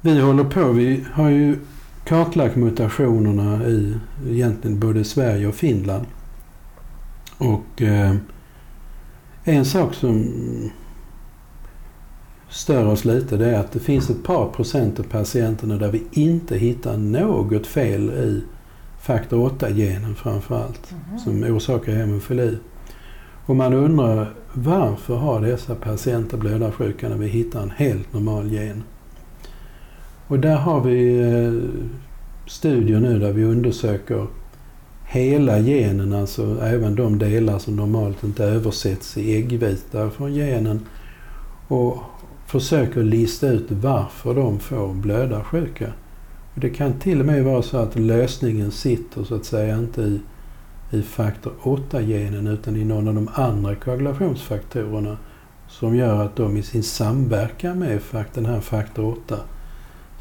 Vi 0.00 0.20
håller 0.20 0.44
på, 0.44 0.72
vi 0.72 1.04
har 1.12 1.28
ju 1.28 1.58
kartlagt 2.04 2.56
mutationerna 2.56 3.66
i 3.66 3.96
egentligen 4.28 4.80
både 4.80 5.04
Sverige 5.04 5.46
och 5.46 5.54
Finland. 5.54 6.06
Och 7.38 7.82
eh, 7.82 8.14
en 9.44 9.64
sak 9.64 9.94
som 9.94 10.30
stör 12.48 12.86
oss 12.86 13.04
lite 13.04 13.36
det 13.36 13.50
är 13.50 13.60
att 13.60 13.72
det 13.72 13.80
finns 13.80 14.10
ett 14.10 14.24
par 14.24 14.48
procent 14.48 15.00
av 15.00 15.02
patienterna 15.02 15.76
där 15.76 15.92
vi 15.92 16.02
inte 16.10 16.56
hittar 16.56 16.96
något 16.96 17.66
fel 17.66 18.10
i 18.10 18.42
faktor 19.02 19.48
8-genen 19.48 20.14
framförallt, 20.14 20.92
mm. 20.92 21.18
som 21.18 21.44
orsakar 21.56 21.92
hemofili. 21.92 22.58
Och 23.46 23.56
man 23.56 23.74
undrar 23.74 24.34
varför 24.52 25.16
har 25.16 25.40
dessa 25.40 25.74
patienter 25.74 26.36
blödarsjuka 26.36 27.08
när 27.08 27.16
vi 27.16 27.28
hittar 27.28 27.62
en 27.62 27.70
helt 27.70 28.12
normal 28.12 28.52
gen? 28.52 28.82
Och 30.28 30.38
där 30.38 30.56
har 30.56 30.80
vi 30.80 31.20
eh, 31.20 31.52
studier 32.46 33.00
nu 33.00 33.18
där 33.18 33.32
vi 33.32 33.44
undersöker 33.44 34.26
hela 35.04 35.58
genen, 35.58 36.12
alltså 36.12 36.60
även 36.62 36.94
de 36.94 37.18
delar 37.18 37.58
som 37.58 37.76
normalt 37.76 38.24
inte 38.24 38.44
översätts 38.44 39.16
i 39.16 39.36
äggvita 39.36 40.10
från 40.10 40.34
genen 40.34 40.80
och 41.68 41.98
försöker 42.46 43.02
lista 43.02 43.48
ut 43.48 43.66
varför 43.70 44.34
de 44.34 44.58
får 44.58 44.94
blödarsjuka. 44.94 45.92
Det 46.54 46.70
kan 46.70 46.92
till 46.92 47.20
och 47.20 47.26
med 47.26 47.44
vara 47.44 47.62
så 47.62 47.76
att 47.76 47.96
lösningen 47.96 48.70
sitter 48.70 49.24
så 49.24 49.34
att 49.34 49.44
säga 49.44 49.78
inte 49.78 50.02
i, 50.02 50.20
i 50.90 51.02
faktor 51.02 51.52
8-genen 51.62 52.46
utan 52.46 52.76
i 52.76 52.84
någon 52.84 53.08
av 53.08 53.14
de 53.14 53.28
andra 53.34 53.74
koagulationsfaktorerna 53.74 55.18
som 55.68 55.96
gör 55.96 56.24
att 56.24 56.36
de 56.36 56.56
i 56.56 56.62
sin 56.62 56.82
samverkan 56.82 57.78
med 57.78 58.00
den 58.34 58.46
här 58.46 58.60
faktor 58.60 59.16
8 59.26 59.36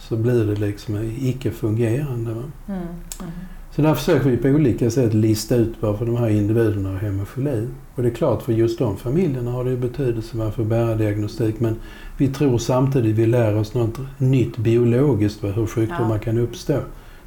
så 0.02 0.16
blir 0.16 0.46
det 0.46 0.56
liksom 0.56 1.12
icke-fungerande. 1.20 2.32
Mm, 2.32 2.48
mm. 2.68 3.32
Så 3.76 3.82
där 3.82 3.96
försöker 3.96 4.30
vi 4.30 4.38
på 4.38 4.48
olika 4.48 4.92
sätt 4.92 5.14
lista 5.14 5.56
ut 5.56 5.74
varför 5.80 6.06
de 6.06 6.18
här 6.18 6.30
individerna 6.30 6.90
har 6.90 6.98
hemofili. 6.98 7.68
Och 7.96 8.04
det 8.04 8.10
är 8.10 8.14
klart, 8.14 8.42
för 8.42 8.54
just 8.54 8.80
de 8.80 8.98
familjerna 8.98 9.52
har 9.52 9.66
det 9.66 9.78
betydelse 9.78 10.38
varför 10.38 10.64
bära 10.64 10.96
diagnostik. 10.96 11.60
Men 11.60 11.76
vi 12.18 12.28
tror 12.28 12.58
samtidigt 12.58 13.16
vi 13.16 13.26
lär 13.26 13.56
oss 13.56 13.74
något 13.74 14.00
nytt 14.18 14.58
biologiskt 14.58 15.44
hur 15.44 15.68
sjukdomar 15.68 16.16
ja. 16.16 16.20
kan 16.20 16.38
uppstå. 16.38 16.80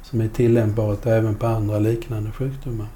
Som 0.03 0.21
är 0.21 0.27
tillämpbart 0.27 1.05
även 1.05 1.35
på 1.35 1.47
andra 1.47 1.79
liknande 1.79 2.31
sjukdomar. 2.31 2.87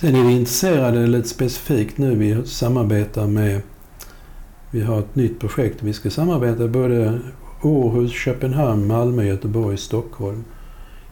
Sen 0.00 0.16
är 0.16 0.24
vi 0.24 0.32
intresserade 0.32 1.06
lite 1.06 1.28
specifikt 1.28 1.98
nu. 1.98 2.16
Vi 2.16 2.46
samarbetar 2.46 3.26
med 3.26 3.60
vi 4.70 4.82
har 4.82 4.98
ett 4.98 5.14
nytt 5.14 5.40
projekt. 5.40 5.82
Vi 5.82 5.92
ska 5.92 6.10
samarbeta 6.10 6.68
både 6.68 7.18
Århus, 7.64 8.12
Köpenhamn, 8.12 8.86
Malmö, 8.86 9.24
Göteborg, 9.24 9.76
Stockholm 9.76 10.44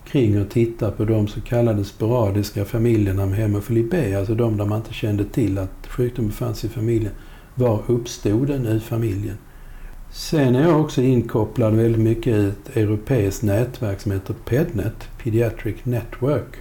kring 0.04 0.40
och 0.40 0.50
titta 0.50 0.90
på 0.90 1.04
de 1.04 1.28
så 1.28 1.40
kallade 1.40 1.84
sporadiska 1.84 2.64
familjerna 2.64 3.26
med 3.26 3.38
hemofili 3.38 3.82
B, 3.90 4.14
alltså 4.14 4.34
de 4.34 4.56
där 4.56 4.64
man 4.64 4.78
inte 4.78 4.94
kände 4.94 5.24
till 5.24 5.58
att 5.58 5.86
sjukdomen 5.88 6.32
fanns 6.32 6.64
i 6.64 6.68
familjen. 6.68 7.12
Var 7.54 7.82
uppstod 7.86 8.46
den 8.46 8.66
i 8.66 8.80
familjen? 8.80 9.36
Sen 10.12 10.54
är 10.54 10.62
jag 10.62 10.80
också 10.80 11.02
inkopplad 11.02 11.74
väldigt 11.74 12.02
mycket 12.02 12.26
i 12.26 12.48
ett 12.48 12.76
europeiskt 12.76 13.42
nätverk 13.42 14.00
som 14.00 14.12
heter 14.12 14.34
PEDNET, 14.44 15.08
Pediatric 15.22 15.76
Network. 15.84 16.56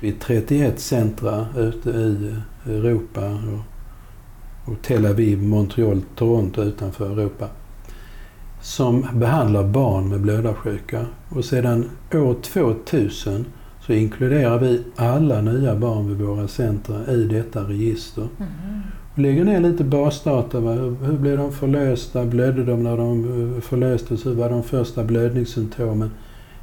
Vi 0.00 0.08
är 0.08 0.14
31 0.20 0.80
centra 0.80 1.46
ute 1.56 1.90
i 1.90 2.34
Europa 2.66 3.38
och 4.64 4.82
Tel 4.82 5.06
Aviv, 5.06 5.42
Montreal, 5.42 6.02
Toronto 6.16 6.62
utanför 6.62 7.10
Europa 7.10 7.48
som 8.64 9.06
behandlar 9.14 9.64
barn 9.64 10.08
med 10.08 10.20
blödarsjuka. 10.20 11.06
Och 11.28 11.44
sedan 11.44 11.90
år 12.14 12.34
2000 12.42 13.44
så 13.80 13.92
inkluderar 13.92 14.58
vi 14.58 14.82
alla 14.96 15.40
nya 15.40 15.76
barn 15.76 16.08
vid 16.08 16.26
våra 16.26 16.48
centra 16.48 17.06
i 17.06 17.24
detta 17.24 17.60
register. 17.60 18.22
Mm. 18.38 18.80
Och 19.12 19.18
lägger 19.18 19.44
ner 19.44 19.60
lite 19.60 19.84
basdata. 19.84 20.60
Va? 20.60 20.72
Hur 21.02 21.18
blev 21.18 21.38
de 21.38 21.52
förlösta? 21.52 22.24
Blödde 22.24 22.64
de 22.64 22.82
när 22.82 22.96
de 22.96 23.24
eh, 23.54 23.60
förlöstes? 23.60 24.26
Hur 24.26 24.34
var 24.34 24.50
de 24.50 24.62
första 24.62 25.04
blödningssymptomen? 25.04 26.10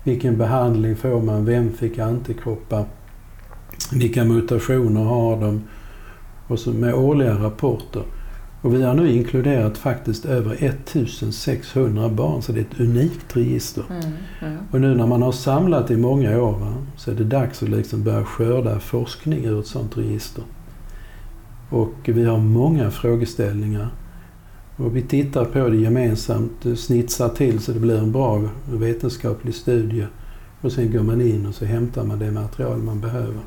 Vilken 0.04 0.38
behandling 0.38 0.96
får 0.96 1.22
man? 1.22 1.46
Vem 1.46 1.72
fick 1.72 2.00
antikroppar? 2.00 2.86
Vilka 3.94 4.24
mutationer 4.24 5.04
har 5.04 5.42
de? 5.42 5.62
Och 6.48 6.60
så 6.60 6.70
med 6.72 6.94
årliga 6.94 7.34
rapporter. 7.34 8.04
Och 8.62 8.74
vi 8.74 8.84
har 8.84 8.94
nu 8.94 9.12
inkluderat 9.12 9.78
faktiskt 9.78 10.26
över 10.26 10.56
1600 10.60 12.10
barn, 12.10 12.42
så 12.42 12.52
det 12.52 12.60
är 12.60 12.62
ett 12.62 12.80
unikt 12.80 13.38
register. 13.38 13.84
Mm, 13.90 14.14
mm. 14.42 14.58
Och 14.72 14.82
nu 14.82 14.96
när 14.96 15.08
man 15.08 15.22
har 15.22 15.32
samlat 15.32 15.92
i 15.92 15.98
många 15.98 16.42
år 16.42 16.60
va, 16.60 16.74
så 16.98 17.12
är 17.12 17.16
det 17.16 17.24
dags 17.24 17.64
att 17.64 17.70
liksom 17.70 18.04
börja 18.04 18.26
skörda 18.26 18.80
forskning 18.80 19.46
ur 19.46 19.60
ett 19.60 19.68
sådant 19.68 19.98
register. 19.98 20.44
Och 21.70 21.94
vi 22.04 22.26
har 22.26 22.38
många 22.38 22.92
frågeställningar. 22.92 23.88
Och 24.76 24.96
vi 24.96 25.02
tittar 25.02 25.46
på 25.46 25.70
det 25.70 25.78
gemensamt, 25.78 26.66
snitsar 26.76 27.30
till 27.30 27.60
så 27.60 27.72
det 27.72 27.80
blir 27.80 27.98
en 27.98 28.12
bra 28.12 28.50
vetenskaplig 28.72 29.56
studie. 29.56 30.06
Och 30.62 30.72
sen 30.72 30.92
går 30.92 31.04
man 31.04 31.22
in 31.22 31.46
och 31.46 31.56
så 31.56 31.66
hämtar 31.66 32.04
man 32.04 32.20
det 32.20 32.32
material 32.32 32.78
man 32.78 33.02
behöver. 33.02 33.42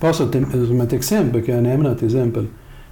Bara 0.00 0.12
så 0.12 0.32
som 0.52 0.80
ett 0.80 0.92
exempel 0.92 1.42
kan 1.42 1.54
jag 1.54 1.64
nämna 1.64 1.94
till 1.94 2.06
exempel 2.06 2.46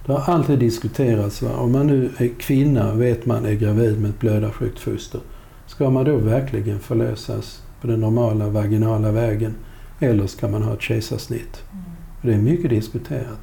det 0.05 0.13
har 0.13 0.33
alltid 0.33 0.59
diskuterats, 0.59 1.41
va? 1.41 1.55
om 1.57 1.71
man 1.71 1.87
nu 1.87 2.09
är 2.17 2.27
kvinna 2.39 2.93
vet 2.93 3.25
man 3.25 3.45
är 3.45 3.53
gravid 3.53 4.01
med 4.01 4.09
ett 4.09 4.19
blödarsjukt 4.19 4.79
foster. 4.79 5.21
Ska 5.67 5.89
man 5.89 6.05
då 6.05 6.17
verkligen 6.17 6.79
förlösas 6.79 7.63
på 7.81 7.87
den 7.87 7.99
normala 7.99 8.49
vaginala 8.49 9.11
vägen? 9.11 9.55
Eller 9.99 10.27
ska 10.27 10.47
man 10.47 10.63
ha 10.63 10.73
ett 10.73 10.81
kejsarsnitt? 10.81 11.63
Mm. 11.71 11.83
Det 12.21 12.33
är 12.33 12.37
mycket 12.37 12.69
diskuterat. 12.69 13.39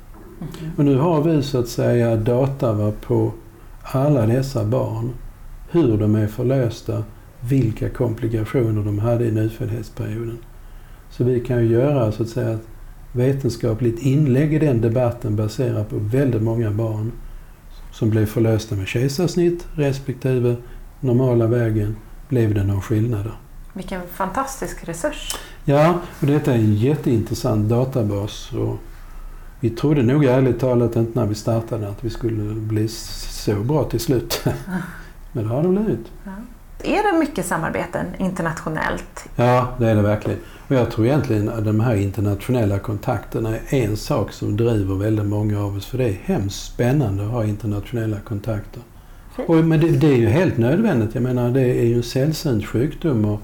Och 0.76 0.85
nu 0.85 0.97
har 0.97 1.23
vi 1.23 1.42
så 1.42 1.59
att 1.59 1.69
säga 1.69 2.16
data 2.16 2.73
va, 2.73 2.92
på 3.07 3.33
alla 3.83 4.26
dessa 4.26 4.64
barn. 4.64 5.11
Hur 5.71 5.97
de 5.97 6.14
är 6.14 6.26
förlösta, 6.26 7.04
vilka 7.40 7.88
komplikationer 7.88 8.85
de 8.85 8.99
hade 8.99 9.25
i 9.25 9.31
nyföddhetsperioden. 9.31 10.38
Så 11.11 11.25
vi 11.25 11.40
kan 11.40 11.59
ju 11.59 11.66
göra 11.66 12.12
så 12.12 12.23
att 12.23 12.28
säga 12.28 12.59
vetenskapligt 13.12 13.99
inlägg 13.99 14.54
i 14.54 14.59
den 14.59 14.81
debatten 14.81 15.37
baserat 15.37 15.90
på 15.90 15.97
väldigt 15.99 16.42
många 16.42 16.71
barn 16.71 17.12
som 17.92 18.11
blev 18.11 18.26
förlösta 18.26 18.75
med 18.75 18.87
kejsarsnitt 18.87 19.66
respektive 19.75 20.57
normala 21.00 21.47
vägen. 21.47 21.97
Blev 22.28 22.54
det 22.54 22.64
någon 22.64 22.83
skillnad? 22.83 23.31
Vilken 23.73 24.00
fantastisk 24.12 24.88
resurs! 24.88 25.37
Ja, 25.64 26.00
och 26.21 26.26
detta 26.26 26.52
är 26.52 26.57
en 26.57 26.75
jätteintressant 26.75 27.69
databas. 27.69 28.52
Och 28.52 28.76
vi 29.61 29.71
trodde 29.71 30.02
nog 30.02 30.25
ärligt 30.25 30.61
talat 30.61 30.97
inte 30.97 31.19
när 31.19 31.26
vi 31.26 31.35
startade 31.35 31.88
att 31.88 32.04
vi 32.04 32.11
skulle 32.11 32.54
bli 32.54 32.88
så 32.88 33.54
bra 33.54 33.85
till 33.85 34.00
slut. 34.00 34.45
Men 35.33 35.45
det 35.45 35.50
har 35.50 35.62
det 35.62 35.69
blivit. 35.69 36.12
Ja. 36.25 36.31
Är 36.84 37.12
det 37.12 37.18
mycket 37.18 37.46
samarbeten 37.46 38.06
internationellt? 38.18 39.28
Ja, 39.36 39.68
det 39.78 39.90
är 39.90 39.94
det 39.94 40.02
verkligen. 40.02 40.38
Och 40.68 40.74
jag 40.74 40.90
tror 40.90 41.06
egentligen 41.06 41.48
att 41.48 41.64
de 41.64 41.80
här 41.80 41.94
internationella 41.94 42.78
kontakterna 42.78 43.56
är 43.56 43.82
en 43.82 43.96
sak 43.96 44.32
som 44.32 44.56
driver 44.56 44.94
väldigt 44.94 45.26
många 45.26 45.60
av 45.60 45.76
oss. 45.76 45.86
För 45.86 45.98
det 45.98 46.04
är 46.04 46.18
hemskt 46.24 46.72
spännande 46.72 47.24
att 47.24 47.30
ha 47.30 47.44
internationella 47.44 48.20
kontakter. 48.20 48.82
Och, 49.46 49.54
men 49.54 49.80
det, 49.80 49.88
det, 49.88 50.06
är 50.06 50.16
ju 50.16 50.28
helt 50.28 50.58
nödvändigt. 50.58 51.14
Jag 51.14 51.22
menar, 51.22 51.50
det 51.50 51.60
är 51.60 51.84
ju 51.84 51.94
en 51.94 52.02
sällsynt 52.02 52.66
sjukdom 52.66 53.24
och 53.24 53.40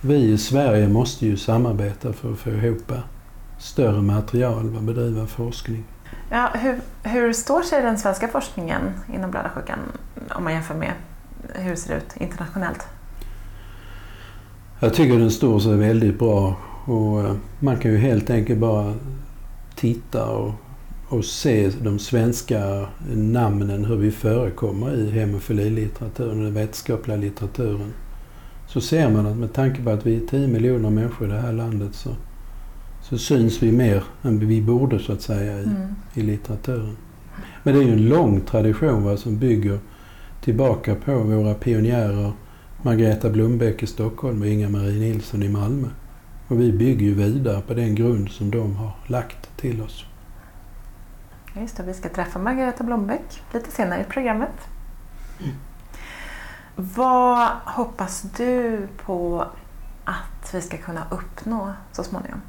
vi 0.00 0.14
i 0.14 0.38
Sverige 0.38 0.88
måste 0.88 1.26
ju 1.26 1.36
samarbeta 1.36 2.12
för 2.12 2.32
att 2.32 2.38
få 2.38 2.50
ihop 2.50 2.92
större 3.58 4.02
material 4.02 4.76
och 4.76 4.82
bedriva 4.82 5.26
forskning. 5.26 5.84
Ja, 6.30 6.50
hur, 6.54 6.80
hur 7.02 7.32
står 7.32 7.62
sig 7.62 7.82
den 7.82 7.98
svenska 7.98 8.28
forskningen 8.28 8.82
inom 9.14 9.30
blödarsjukan 9.30 9.78
om 10.30 10.44
man 10.44 10.52
jämför 10.52 10.74
med 10.74 10.92
hur 11.54 11.70
det 11.70 11.76
ser 11.76 11.96
ut 11.96 12.16
internationellt? 12.20 12.86
Jag 14.80 14.94
tycker 14.94 15.18
den 15.18 15.30
står 15.30 15.58
sig 15.58 15.76
väldigt 15.76 16.18
bra 16.18 16.56
och 16.84 17.20
eh, 17.20 17.34
man 17.60 17.76
kan 17.76 17.90
ju 17.90 17.96
helt 17.96 18.30
enkelt 18.30 18.60
bara 18.60 18.94
titta 19.74 20.26
och 20.26 20.52
och 21.08 21.24
se 21.24 21.70
de 21.82 21.98
svenska 21.98 22.86
namnen, 23.14 23.84
hur 23.84 23.96
vi 23.96 24.10
förekommer 24.10 24.94
i 24.94 25.10
hemofililitteraturen, 25.10 26.44
den 26.44 26.54
vetenskapliga 26.54 27.16
litteraturen, 27.16 27.92
så 28.68 28.80
ser 28.80 29.10
man 29.10 29.26
att 29.26 29.36
med 29.36 29.52
tanke 29.52 29.82
på 29.82 29.90
att 29.90 30.06
vi 30.06 30.16
är 30.16 30.26
10 30.26 30.48
miljoner 30.48 30.90
människor 30.90 31.28
i 31.28 31.30
det 31.30 31.40
här 31.40 31.52
landet 31.52 31.94
så, 31.94 32.10
så 33.02 33.18
syns 33.18 33.62
vi 33.62 33.72
mer 33.72 34.02
än 34.22 34.48
vi 34.48 34.62
borde 34.62 34.98
så 34.98 35.12
att 35.12 35.22
säga 35.22 35.58
i, 35.58 35.64
mm. 35.64 35.94
i 36.14 36.22
litteraturen. 36.22 36.96
Men 37.62 37.74
det 37.74 37.80
är 37.80 37.84
ju 37.84 37.92
en 37.92 38.08
lång 38.08 38.40
tradition 38.40 39.02
va, 39.02 39.16
som 39.16 39.38
bygger 39.38 39.78
tillbaka 40.44 40.94
på 40.94 41.18
våra 41.18 41.54
pionjärer 41.54 42.32
Margareta 42.82 43.30
Blombeck 43.30 43.82
i 43.82 43.86
Stockholm 43.86 44.40
och 44.40 44.46
Inga-Marie 44.46 45.00
Nilsson 45.00 45.42
i 45.42 45.48
Malmö. 45.48 45.88
Och 46.48 46.60
vi 46.60 46.72
bygger 46.72 47.06
ju 47.06 47.14
vidare 47.14 47.60
på 47.60 47.74
den 47.74 47.94
grund 47.94 48.30
som 48.30 48.50
de 48.50 48.76
har 48.76 48.92
lagt 49.06 49.56
till 49.56 49.82
oss. 49.82 50.04
Just 51.60 51.76
det, 51.76 51.82
vi 51.82 51.94
ska 51.94 52.08
träffa 52.08 52.38
Margareta 52.38 52.84
Blombeck 52.84 53.42
lite 53.52 53.70
senare 53.70 54.00
i 54.00 54.04
programmet. 54.04 54.68
Mm. 55.40 55.54
Vad 56.76 57.48
hoppas 57.64 58.22
du 58.36 58.88
på 59.04 59.46
att 60.04 60.54
vi 60.54 60.60
ska 60.60 60.76
kunna 60.76 61.06
uppnå 61.10 61.72
så 61.92 62.04
småningom? 62.04 62.40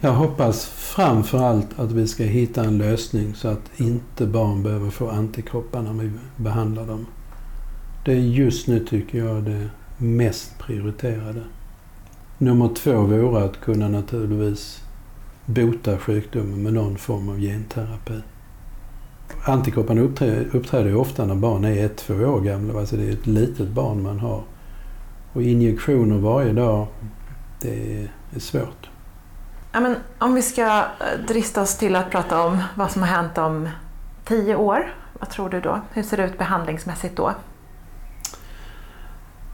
Jag 0.00 0.12
hoppas 0.12 0.66
framför 0.66 1.38
allt 1.38 1.78
att 1.78 1.92
vi 1.92 2.06
ska 2.06 2.24
hitta 2.24 2.64
en 2.64 2.78
lösning 2.78 3.34
så 3.34 3.48
att 3.48 3.80
inte 3.80 4.26
barn 4.26 4.62
behöver 4.62 4.90
få 4.90 5.10
antikroppar 5.10 5.82
när 5.82 5.92
vi 5.92 6.10
behandlar 6.36 6.86
dem. 6.86 7.06
Det 8.04 8.12
är 8.12 8.16
just 8.16 8.66
nu, 8.66 8.84
tycker 8.84 9.18
jag, 9.18 9.42
det 9.42 9.68
mest 9.98 10.58
prioriterade. 10.58 11.42
Nummer 12.38 12.74
två 12.74 13.00
vore 13.00 13.44
att 13.44 13.60
kunna 13.60 13.88
naturligtvis 13.88 14.82
bota 15.46 15.98
sjukdomen 15.98 16.62
med 16.62 16.72
någon 16.72 16.96
form 16.96 17.28
av 17.28 17.40
genterapi. 17.40 18.20
Antikropparna 19.46 20.00
uppträder, 20.00 20.48
uppträder 20.52 20.96
ofta 20.96 21.26
när 21.26 21.34
barn 21.34 21.64
är 21.64 21.84
ett, 21.84 21.96
två 21.96 22.14
år 22.14 22.40
gamla. 22.40 22.80
Alltså 22.80 22.96
det 22.96 23.08
är 23.08 23.12
ett 23.12 23.26
litet 23.26 23.68
barn 23.68 24.02
man 24.02 24.18
har. 24.18 24.42
Och 25.32 25.42
injektioner 25.42 26.18
varje 26.18 26.52
dag, 26.52 26.86
det 27.60 28.08
är 28.34 28.40
svårt. 28.40 28.88
Ja, 29.78 29.82
men 29.82 29.96
om 30.18 30.34
vi 30.34 30.42
ska 30.42 30.66
eh, 30.66 31.26
drista 31.28 31.62
oss 31.62 31.76
till 31.76 31.96
att 31.96 32.10
prata 32.10 32.42
om 32.42 32.58
vad 32.74 32.90
som 32.90 33.02
har 33.02 33.08
hänt 33.08 33.38
om 33.38 33.68
tio 34.24 34.56
år. 34.56 34.94
Vad 35.20 35.30
tror 35.30 35.48
du 35.50 35.60
då? 35.60 35.80
Hur 35.92 36.02
ser 36.02 36.16
det 36.16 36.24
ut 36.24 36.38
behandlingsmässigt 36.38 37.16
då? 37.16 37.34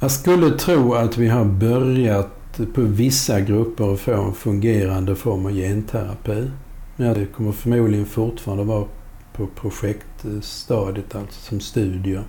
Jag 0.00 0.10
skulle 0.10 0.50
tro 0.50 0.94
att 0.94 1.18
vi 1.18 1.28
har 1.28 1.44
börjat 1.44 2.56
på 2.74 2.80
vissa 2.80 3.40
grupper 3.40 3.94
att 3.94 4.00
få 4.00 4.12
en 4.12 4.32
fungerande 4.32 5.16
form 5.16 5.46
av 5.46 5.52
genterapi. 5.52 6.50
Men 6.96 7.14
det 7.14 7.26
kommer 7.26 7.52
förmodligen 7.52 8.06
fortfarande 8.06 8.64
vara 8.64 8.84
på 9.32 9.46
projektstadiet, 9.46 11.14
alltså 11.14 11.40
som 11.40 11.60
studier. 11.60 12.22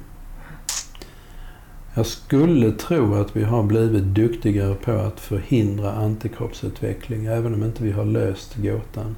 Jag 1.98 2.06
skulle 2.06 2.72
tro 2.72 3.14
att 3.14 3.36
vi 3.36 3.44
har 3.44 3.64
blivit 3.64 4.04
duktigare 4.04 4.76
på 4.76 4.92
att 4.92 5.20
förhindra 5.20 5.92
antikroppsutveckling, 5.92 7.26
även 7.26 7.54
om 7.54 7.64
inte 7.64 7.84
vi 7.84 7.92
har 7.92 8.06
löst 8.06 8.56
gåtan. 8.56 9.16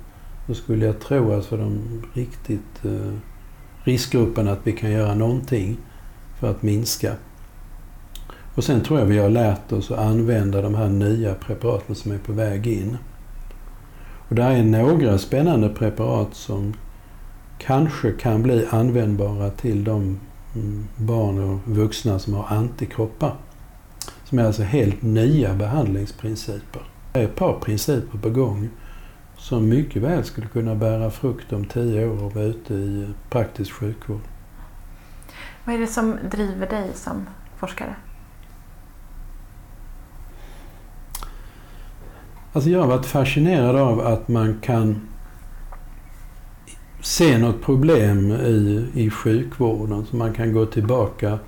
Då 0.48 0.54
skulle 0.54 0.86
jag 0.86 1.00
tro 1.00 1.32
att 1.32 1.46
för 1.46 1.58
de 1.58 1.80
riktigt 2.14 2.86
eh, 2.86 3.14
riskgrupperna 3.84 4.52
att 4.52 4.60
vi 4.64 4.72
kan 4.72 4.92
göra 4.92 5.16
någonting 5.16 5.78
för 6.40 6.52
att 6.52 6.64
minska. 6.64 7.14
Och 8.56 8.64
sen 8.64 8.82
tror 8.82 9.00
jag 9.00 9.06
vi 9.06 9.18
har 9.18 9.30
lärt 9.30 9.72
oss 9.72 9.92
att 9.92 10.00
använda 10.00 10.62
de 10.62 10.76
här 10.76 10.90
nya 10.90 11.34
preparaten 11.34 11.96
som 11.96 12.12
är 12.12 12.18
på 12.18 12.34
väg 12.34 12.68
in. 12.68 12.98
Och 14.30 14.36
det 14.36 14.44
är 14.44 14.64
några 14.64 15.18
spännande 15.18 15.70
preparat 15.70 16.34
som 16.34 16.74
kanske 17.58 18.12
kan 18.12 18.44
bli 18.44 18.66
användbara 18.70 19.50
till 19.50 19.84
de 19.84 20.20
barn 20.96 21.40
och 21.40 21.60
vuxna 21.66 22.20
som 22.20 22.34
har 22.34 22.46
antikroppar. 22.58 23.36
Som 24.24 24.40
är 24.40 24.44
alltså 24.44 24.64
helt 24.64 25.02
nya 25.02 25.54
behandlingsprinciper. 25.54 26.82
Det 27.14 27.20
är 27.20 27.24
ett 27.24 27.36
par 27.36 27.60
principer 27.60 28.18
på 28.18 28.30
gång 28.30 28.70
som 29.38 29.70
mycket 29.70 30.02
väl 30.02 30.24
skulle 30.24 30.48
kunna 30.48 30.76
bära 30.76 31.12
frukt 31.12 31.54
om 31.54 31.66
tio 31.66 32.08
år 32.08 32.24
och 32.24 32.34
vara 32.34 32.46
ute 32.46 32.74
i 32.74 33.08
praktisk 33.30 33.72
sjukvård. 33.72 34.22
Vad 35.66 35.76
är 35.76 35.80
det 35.80 35.88
som 35.88 36.18
driver 36.32 36.70
dig 36.70 36.92
som 36.94 37.28
forskare? 37.58 37.96
Alltså 42.54 42.70
jag 42.70 42.80
har 42.80 42.88
varit 42.88 43.06
fascinerad 43.06 43.76
av 43.76 44.00
att 44.00 44.28
man 44.28 44.60
kan 44.62 45.08
se 47.08 47.38
något 47.38 47.62
problem 47.62 48.32
i, 48.32 48.86
i 48.94 49.10
sjukvården. 49.10 50.06
Så 50.06 50.16
man 50.16 50.34
kan 50.34 50.54
gå 50.54 50.66
tillbaka 50.66 51.40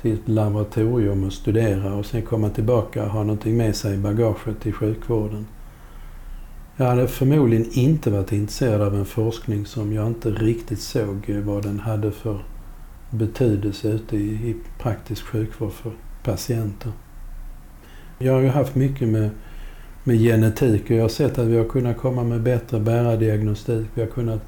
till 0.00 0.12
ett 0.12 0.28
laboratorium 0.28 1.24
och 1.24 1.32
studera 1.32 1.94
och 1.94 2.06
sen 2.06 2.22
komma 2.22 2.50
tillbaka 2.50 3.04
och 3.04 3.10
ha 3.10 3.22
någonting 3.22 3.56
med 3.56 3.76
sig 3.76 3.94
i 3.94 3.98
bagaget 3.98 4.60
till 4.60 4.72
sjukvården. 4.72 5.46
Jag 6.76 6.86
hade 6.86 7.08
förmodligen 7.08 7.66
inte 7.72 8.10
varit 8.10 8.32
intresserad 8.32 8.82
av 8.82 8.94
en 8.94 9.04
forskning 9.04 9.66
som 9.66 9.92
jag 9.92 10.06
inte 10.06 10.30
riktigt 10.30 10.80
såg 10.80 11.30
vad 11.44 11.62
den 11.62 11.80
hade 11.80 12.12
för 12.12 12.44
betydelse 13.10 13.88
ute 13.88 14.16
i, 14.16 14.28
i 14.28 14.56
praktisk 14.78 15.24
sjukvård 15.24 15.72
för 15.72 15.92
patienter. 16.22 16.92
Jag 18.18 18.32
har 18.32 18.40
ju 18.40 18.48
haft 18.48 18.74
mycket 18.74 19.08
med 19.08 19.30
med 20.04 20.18
genetik. 20.18 20.84
Och 20.84 20.90
jag 20.90 21.02
har 21.02 21.08
sett 21.08 21.38
att 21.38 21.46
vi 21.46 21.56
har 21.56 21.64
kunnat 21.64 21.96
komma 21.96 22.24
med 22.24 22.42
bättre 22.42 22.80
bärardiagnostik. 22.80 23.86
Vi 23.94 24.00
har 24.00 24.08
kunnat 24.08 24.42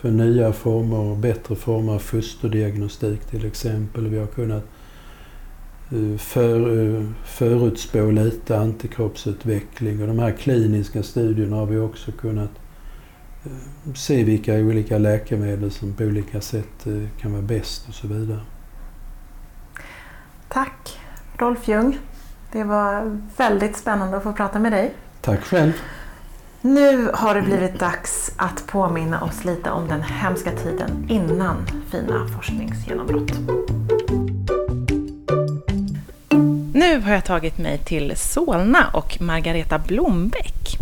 få 0.00 0.08
nya 0.08 0.52
former 0.52 0.96
och 0.96 1.16
bättre 1.16 1.54
former 1.54 1.92
av 1.92 1.98
fosterdiagnostik 1.98 3.24
till 3.24 3.46
exempel. 3.46 4.08
Vi 4.08 4.18
har 4.18 4.26
kunnat 4.26 4.64
eh, 5.90 6.18
för, 6.18 6.78
eh, 6.96 7.04
förutspå 7.24 8.10
lite 8.10 8.58
antikroppsutveckling 8.58 10.00
och 10.00 10.06
de 10.06 10.18
här 10.18 10.32
kliniska 10.32 11.02
studierna 11.02 11.56
har 11.56 11.66
vi 11.66 11.78
också 11.78 12.12
kunnat 12.12 12.50
eh, 13.44 13.92
se 13.94 14.24
vilka 14.24 14.54
olika 14.54 14.98
läkemedel 14.98 15.70
som 15.70 15.92
på 15.92 16.04
olika 16.04 16.40
sätt 16.40 16.86
kan 17.20 17.32
vara 17.32 17.42
bäst 17.42 17.88
och 17.88 17.94
så 17.94 18.06
vidare. 18.06 18.40
Tack 20.48 20.98
Rolf 21.38 21.68
Ljung. 21.68 21.98
Det 22.52 22.64
var 22.64 23.18
väldigt 23.36 23.76
spännande 23.76 24.16
att 24.16 24.22
få 24.22 24.32
prata 24.32 24.58
med 24.58 24.72
dig. 24.72 24.94
Tack 25.20 25.40
själv. 25.40 25.72
Nu 26.62 27.10
har 27.14 27.34
det 27.34 27.42
blivit 27.42 27.78
dags 27.78 28.32
att 28.36 28.66
påminna 28.66 29.22
oss 29.22 29.44
lite 29.44 29.70
om 29.70 29.88
den 29.88 30.02
hemska 30.02 30.50
tiden 30.52 31.06
innan 31.08 31.66
fina 31.90 32.28
forskningsgenombrott. 32.28 33.32
Nu 36.74 37.00
har 37.00 37.12
jag 37.12 37.24
tagit 37.24 37.58
mig 37.58 37.78
till 37.78 38.12
Solna 38.16 38.90
och 38.92 39.20
Margareta 39.20 39.78
Blombeck. 39.78 40.78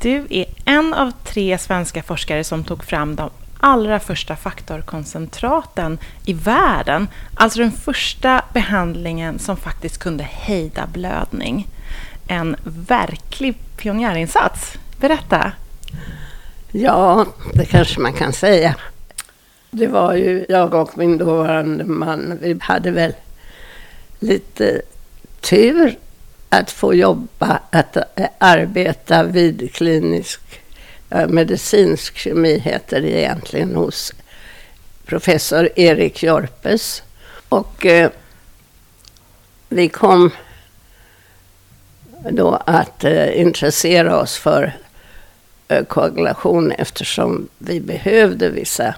Du 0.00 0.26
är 0.30 0.44
en 0.64 0.94
av 0.94 1.12
tre 1.24 1.58
svenska 1.58 2.02
forskare 2.02 2.44
som 2.44 2.64
tog 2.64 2.84
fram 2.84 3.16
de 3.16 3.30
allra 3.60 4.00
första 4.00 4.36
faktorkoncentraten 4.36 5.98
i 6.24 6.32
världen. 6.32 7.08
Alltså 7.34 7.58
den 7.58 7.72
första 7.72 8.44
behandlingen 8.52 9.38
som 9.38 9.56
faktiskt 9.56 9.98
kunde 9.98 10.24
hejda 10.24 10.86
blödning. 10.86 11.68
En 12.26 12.56
verklig 12.64 13.56
pionjärinsats. 13.76 14.78
Berätta! 15.02 15.52
Ja, 16.70 17.26
det 17.54 17.64
kanske 17.64 18.00
man 18.00 18.12
kan 18.12 18.32
säga. 18.32 18.74
Det 19.70 19.86
var 19.86 20.14
ju 20.14 20.46
jag 20.48 20.74
och 20.74 20.98
min 20.98 21.18
dåvarande 21.18 21.84
man, 21.84 22.38
vi 22.42 22.58
hade 22.60 22.90
väl 22.90 23.12
lite 24.18 24.82
tur 25.40 25.98
att 26.48 26.70
få 26.70 26.94
jobba, 26.94 27.60
att 27.70 27.96
eh, 27.96 28.26
arbeta 28.38 29.24
vid 29.24 29.74
klinisk 29.74 30.40
medicinsk 31.28 32.16
kemi 32.16 32.58
heter 32.58 33.00
det 33.00 33.20
egentligen 33.20 33.74
hos 33.74 34.12
professor 35.06 35.68
Erik 35.76 36.22
Jorpes. 36.22 37.02
Och 37.48 37.86
eh, 37.86 38.10
vi 39.68 39.88
kom 39.88 40.30
då 42.30 42.62
att 42.66 43.04
eh, 43.04 43.40
intressera 43.40 44.20
oss 44.20 44.36
för 44.36 44.72
Eh, 45.68 45.84
koagulation 45.84 46.72
eftersom 46.72 47.48
vi 47.58 47.80
behövde 47.80 48.50
vissa 48.50 48.94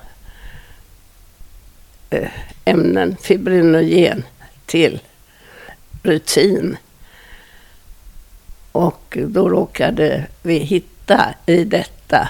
eh, 2.11 2.31
ämnen, 2.65 3.17
fibrinogen, 3.17 4.23
till 4.67 5.01
rutin. 6.03 6.77
Och 8.73 9.19
då 9.29 9.49
råkade 9.49 10.27
vi 10.43 10.59
hitta 10.59 11.35
i 11.47 11.65
detta 11.65 12.29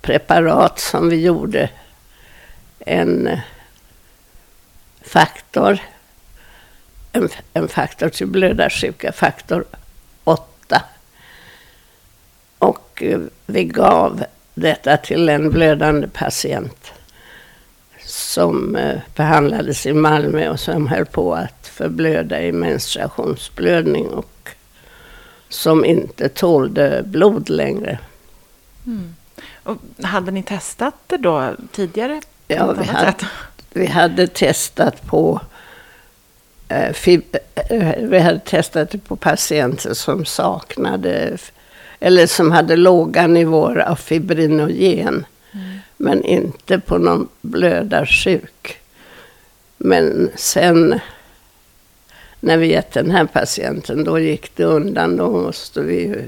preparat 0.00 0.78
som 0.78 1.08
vi 1.08 1.22
gjorde 1.22 1.70
en 2.78 3.26
eh, 3.26 3.38
faktor, 5.02 5.78
en, 7.12 7.28
en 7.54 7.68
faktor 7.68 8.08
till 8.08 8.26
blödarsjuka, 8.26 9.12
faktor 9.12 9.64
och 12.58 13.02
vi 13.46 13.64
gav 13.64 14.24
detta 14.54 14.96
till 14.96 15.28
en 15.28 15.50
blödande 15.50 16.08
patient 16.08 16.92
som 18.04 18.76
eh, 18.76 18.98
behandlades 19.14 19.86
i 19.86 19.92
Malmö 19.92 20.48
och 20.48 20.60
som 20.60 20.86
höll 20.86 21.06
på 21.06 21.34
att 21.34 21.66
förblöda 21.66 22.42
i 22.42 22.52
menstruationsblödning 22.52 24.08
och 24.08 24.48
som 25.48 25.84
inte 25.84 26.28
tålde 26.28 27.02
blod 27.06 27.48
längre. 27.48 27.98
Mm. 28.86 29.14
Och 29.62 29.76
hade 30.02 30.30
ni 30.30 30.42
testat 30.42 30.94
det 31.06 31.16
då 31.16 31.50
tidigare? 31.72 32.20
Ja, 32.46 32.72
vi 32.72 32.84
hade, 32.84 33.14
vi 33.72 33.86
hade 33.86 34.26
testat 34.26 35.06
på 35.06 35.40
eh, 36.68 36.92
fib, 36.92 37.36
eh, 37.54 37.94
vi 37.98 38.18
hade 38.18 38.38
testat 38.38 38.90
det 38.90 38.98
på 38.98 39.16
patienter 39.16 39.94
som 39.94 40.24
saknade 40.24 41.38
eller 42.00 42.26
som 42.26 42.52
hade 42.52 42.76
låga 42.76 43.26
nivåer 43.26 43.78
av 43.78 43.96
fibrinogen. 43.96 45.26
Mm. 45.52 45.78
Men 45.96 46.24
inte 46.24 46.80
på 46.80 46.98
någon 46.98 47.28
blödarsjuk. 47.40 48.76
Men 49.76 50.30
sen 50.34 51.00
när 52.40 52.56
vi 52.56 52.66
gett 52.66 52.92
den 52.92 53.10
här 53.10 53.24
patienten, 53.24 54.04
då 54.04 54.18
gick 54.18 54.56
det 54.56 54.64
undan. 54.64 55.16
Då 55.16 55.30
måste 55.30 55.80
vi 55.80 56.24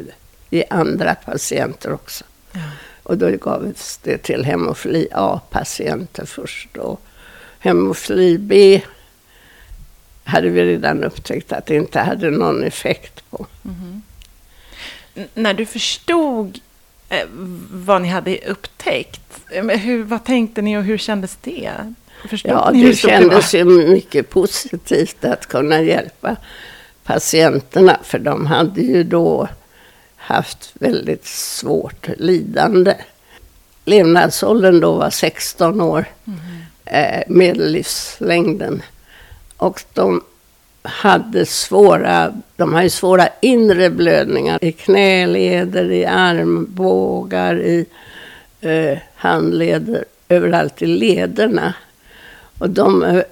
ge 0.50 0.64
andra 0.70 1.14
patienter 1.14 1.92
också. 1.92 2.24
Ja. 2.52 2.60
Och 3.02 3.18
då 3.18 3.30
gav 3.30 3.72
det 4.02 4.18
till 4.18 4.44
hemofili 4.44 5.08
A-patienter 5.12 6.24
först. 6.24 6.76
Och 6.76 7.00
hemofili 7.58 8.38
B 8.38 8.82
hade 10.24 10.48
vi 10.48 10.64
redan 10.64 11.04
upptäckt 11.04 11.52
att 11.52 11.66
det 11.66 11.74
inte 11.74 12.00
hade 12.00 12.30
någon 12.30 12.64
effekt 12.64 13.30
på. 13.30 13.46
Mm. 13.64 14.02
När 15.34 15.54
du 15.54 15.66
förstod 15.66 16.60
eh, 17.08 17.26
vad 17.70 18.02
ni 18.02 18.08
hade 18.08 18.38
upptäckt, 18.38 19.20
eh, 19.50 19.64
hur, 19.64 20.02
vad 20.02 20.24
tänkte 20.24 20.62
ni 20.62 20.78
och 20.78 20.82
hur 20.82 20.98
kändes 20.98 21.38
det? 21.40 21.70
Förstod 22.28 22.52
ja, 22.52 22.70
det 22.72 22.96
kändes 22.96 23.54
ju 23.54 23.64
mycket 23.64 24.30
positivt 24.30 25.24
att 25.24 25.46
kunna 25.46 25.80
hjälpa 25.80 26.36
patienterna, 27.04 27.98
för 28.02 28.18
de 28.18 28.46
hade 28.46 28.80
ju 28.80 29.04
då 29.04 29.48
haft 30.16 30.72
väldigt 30.74 31.26
svårt 31.26 32.08
lidande. 32.16 32.94
Levnadsåldern 33.84 34.80
då 34.80 34.92
var 34.92 35.10
16 35.10 35.80
år, 35.80 36.04
mm. 36.24 36.38
eh, 36.84 37.22
medellivslängden. 37.28 38.82
Och 39.56 39.82
de 39.94 40.22
hade 40.82 41.46
svåra, 41.46 42.34
de 42.56 42.74
har 42.74 42.82
ju 42.82 42.90
svåra 42.90 43.28
inre 43.40 43.90
blödningar 43.90 44.64
i 44.64 44.72
knäleder, 44.72 45.90
i 45.92 46.06
armbågar, 46.06 47.60
i 47.60 47.86
eh, 48.60 48.98
handleder, 49.14 50.04
överallt 50.28 50.82
i 50.82 50.86
lederna. 50.86 51.74
Och 52.58 52.70
de 52.70 53.02
eh, 53.02 53.22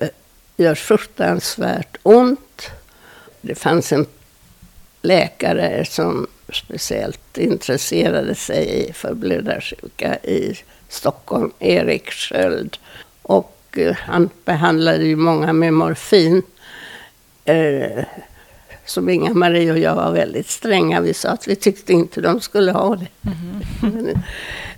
gör 0.56 0.74
fruktansvärt 0.74 1.96
ont. 2.02 2.70
Det 3.40 3.54
fanns 3.54 3.92
en 3.92 4.06
läkare 5.02 5.84
som 5.84 6.26
speciellt 6.52 7.38
intresserade 7.38 8.34
sig 8.34 8.92
för 8.94 9.14
blödarsjuka 9.14 10.16
i 10.16 10.58
Stockholm, 10.88 11.52
Erik 11.58 12.10
Sköld. 12.10 12.76
Och 13.22 13.58
eh, 13.72 13.96
han 13.96 14.30
behandlade 14.44 15.04
ju 15.04 15.16
många 15.16 15.52
med 15.52 15.72
morfin. 15.72 16.42
Eh, 17.48 18.04
som 18.84 19.08
Inga-Marie 19.08 19.72
och 19.72 19.78
jag 19.78 19.94
var 19.94 20.12
väldigt 20.12 20.50
stränga. 20.50 21.00
Vi 21.00 21.14
sa 21.14 21.28
att 21.28 21.48
vi 21.48 21.56
tyckte 21.56 21.92
inte 21.92 22.20
de 22.20 22.40
skulle 22.40 22.72
ha 22.72 22.96
det. 22.96 23.06
Mm. 23.82 24.18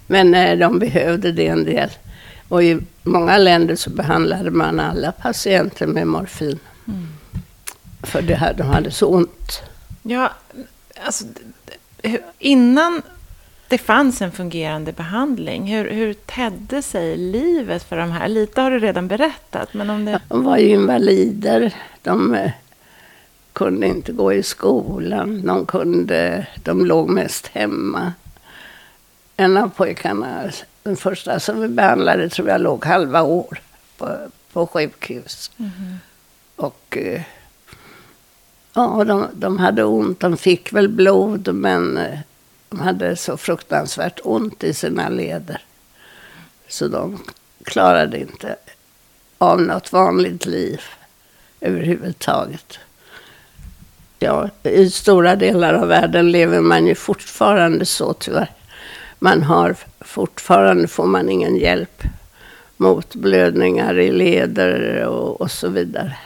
men, 0.07 0.35
eh, 0.35 0.59
de 0.59 0.79
behövde 0.79 1.33
det 1.33 1.47
en 1.47 1.65
del. 1.65 1.91
Och 2.49 2.63
i 2.63 2.79
många 3.03 3.39
länder 3.39 3.77
så 3.77 3.91
behandlade 3.91 4.51
man 4.51 4.81
alla 4.81 5.13
patienter 5.13 5.87
med 5.87 6.07
morfin. 6.07 6.59
Mm. 6.89 7.07
För 8.03 8.23
det 8.23 8.35
här, 8.35 8.55
de 8.55 8.63
hade 8.63 8.91
så 8.91 9.07
ont. 9.07 9.63
Ja, 10.03 10.31
alltså 11.05 11.25
innan 12.39 13.03
det 13.69 13.79
fanns 13.79 14.23
en 14.23 14.33
fungerande 14.33 14.93
behandling, 14.93 15.77
hur, 15.77 15.91
hur 15.91 16.15
tedde 16.15 16.83
sig 16.83 17.17
livet 17.17 17.83
för 17.83 17.97
de 17.97 18.13
här? 18.13 18.29
Lite 18.29 18.61
har 18.61 18.71
du 18.71 18.79
redan 18.79 19.09
berättat. 19.09 19.75
Men 19.75 19.91
om 19.91 20.05
det... 20.05 20.21
De 20.29 20.45
var 20.45 20.59
ju 20.59 20.69
invalider. 20.69 21.75
De 22.03 22.35
eh, 22.35 22.51
kunde 23.53 23.87
inte 23.87 24.13
gå 24.13 24.33
i 24.33 24.43
skolan. 24.43 25.47
De, 25.47 25.67
kunde, 25.67 26.47
de 26.63 26.87
låg 26.87 27.11
mest 27.11 27.47
hemma. 27.47 28.13
En 29.37 29.57
av 29.57 29.69
pojkarna 29.69 30.51
den 30.83 30.97
första 30.97 31.41
som 31.41 31.61
vi 31.61 31.69
behandlade 31.69 32.29
tror 32.29 32.49
jag 32.49 32.61
låg 32.61 32.85
halva 32.85 33.23
år 33.23 33.61
på, 33.97 34.17
på 34.53 34.67
sjukhus. 34.67 35.51
Mm. 35.57 35.73
Och 36.57 36.97
eh, 36.97 37.23
ja, 38.73 39.05
de, 39.05 39.27
de 39.35 39.59
hade 39.59 39.85
ont. 39.85 40.21
De 40.21 40.37
fick 40.37 40.73
väl 40.73 40.89
blod, 40.89 41.55
men 41.55 41.97
eh, 41.97 42.19
de 42.69 42.81
hade 42.81 43.17
så 43.17 43.37
fruktansvärt 43.37 44.21
ont 44.25 44.65
i 44.65 44.75
sina 44.75 45.09
leder. 45.09 45.63
Så 46.69 46.89
de 46.89 47.23
klarade 47.65 48.19
inte 48.19 48.57
av 49.39 49.63
något 49.63 49.93
vanligt 49.93 50.47
liv 50.47 50.81
överhuvudtaget. 51.61 52.79
Ja, 54.23 54.49
I 54.63 54.91
stora 54.91 55.37
delar 55.37 55.75
av 55.75 55.89
världen 55.89 56.31
lever 56.33 56.61
man 56.61 56.87
ju 56.87 56.95
fortfarande 56.95 57.87
så 57.87 58.13
tyvärr 58.13 58.51
man 59.21 59.43
har 59.43 59.77
fortfarande 60.01 60.89
får 60.89 61.07
man 61.07 61.29
ingen 61.29 61.57
hjälp 61.57 62.03
mot 62.77 63.15
blödningar 63.15 63.99
i 63.99 64.13
leder 64.13 65.07
och, 65.07 65.41
och 65.41 65.51
så 65.51 65.69
vidare. 65.69 66.17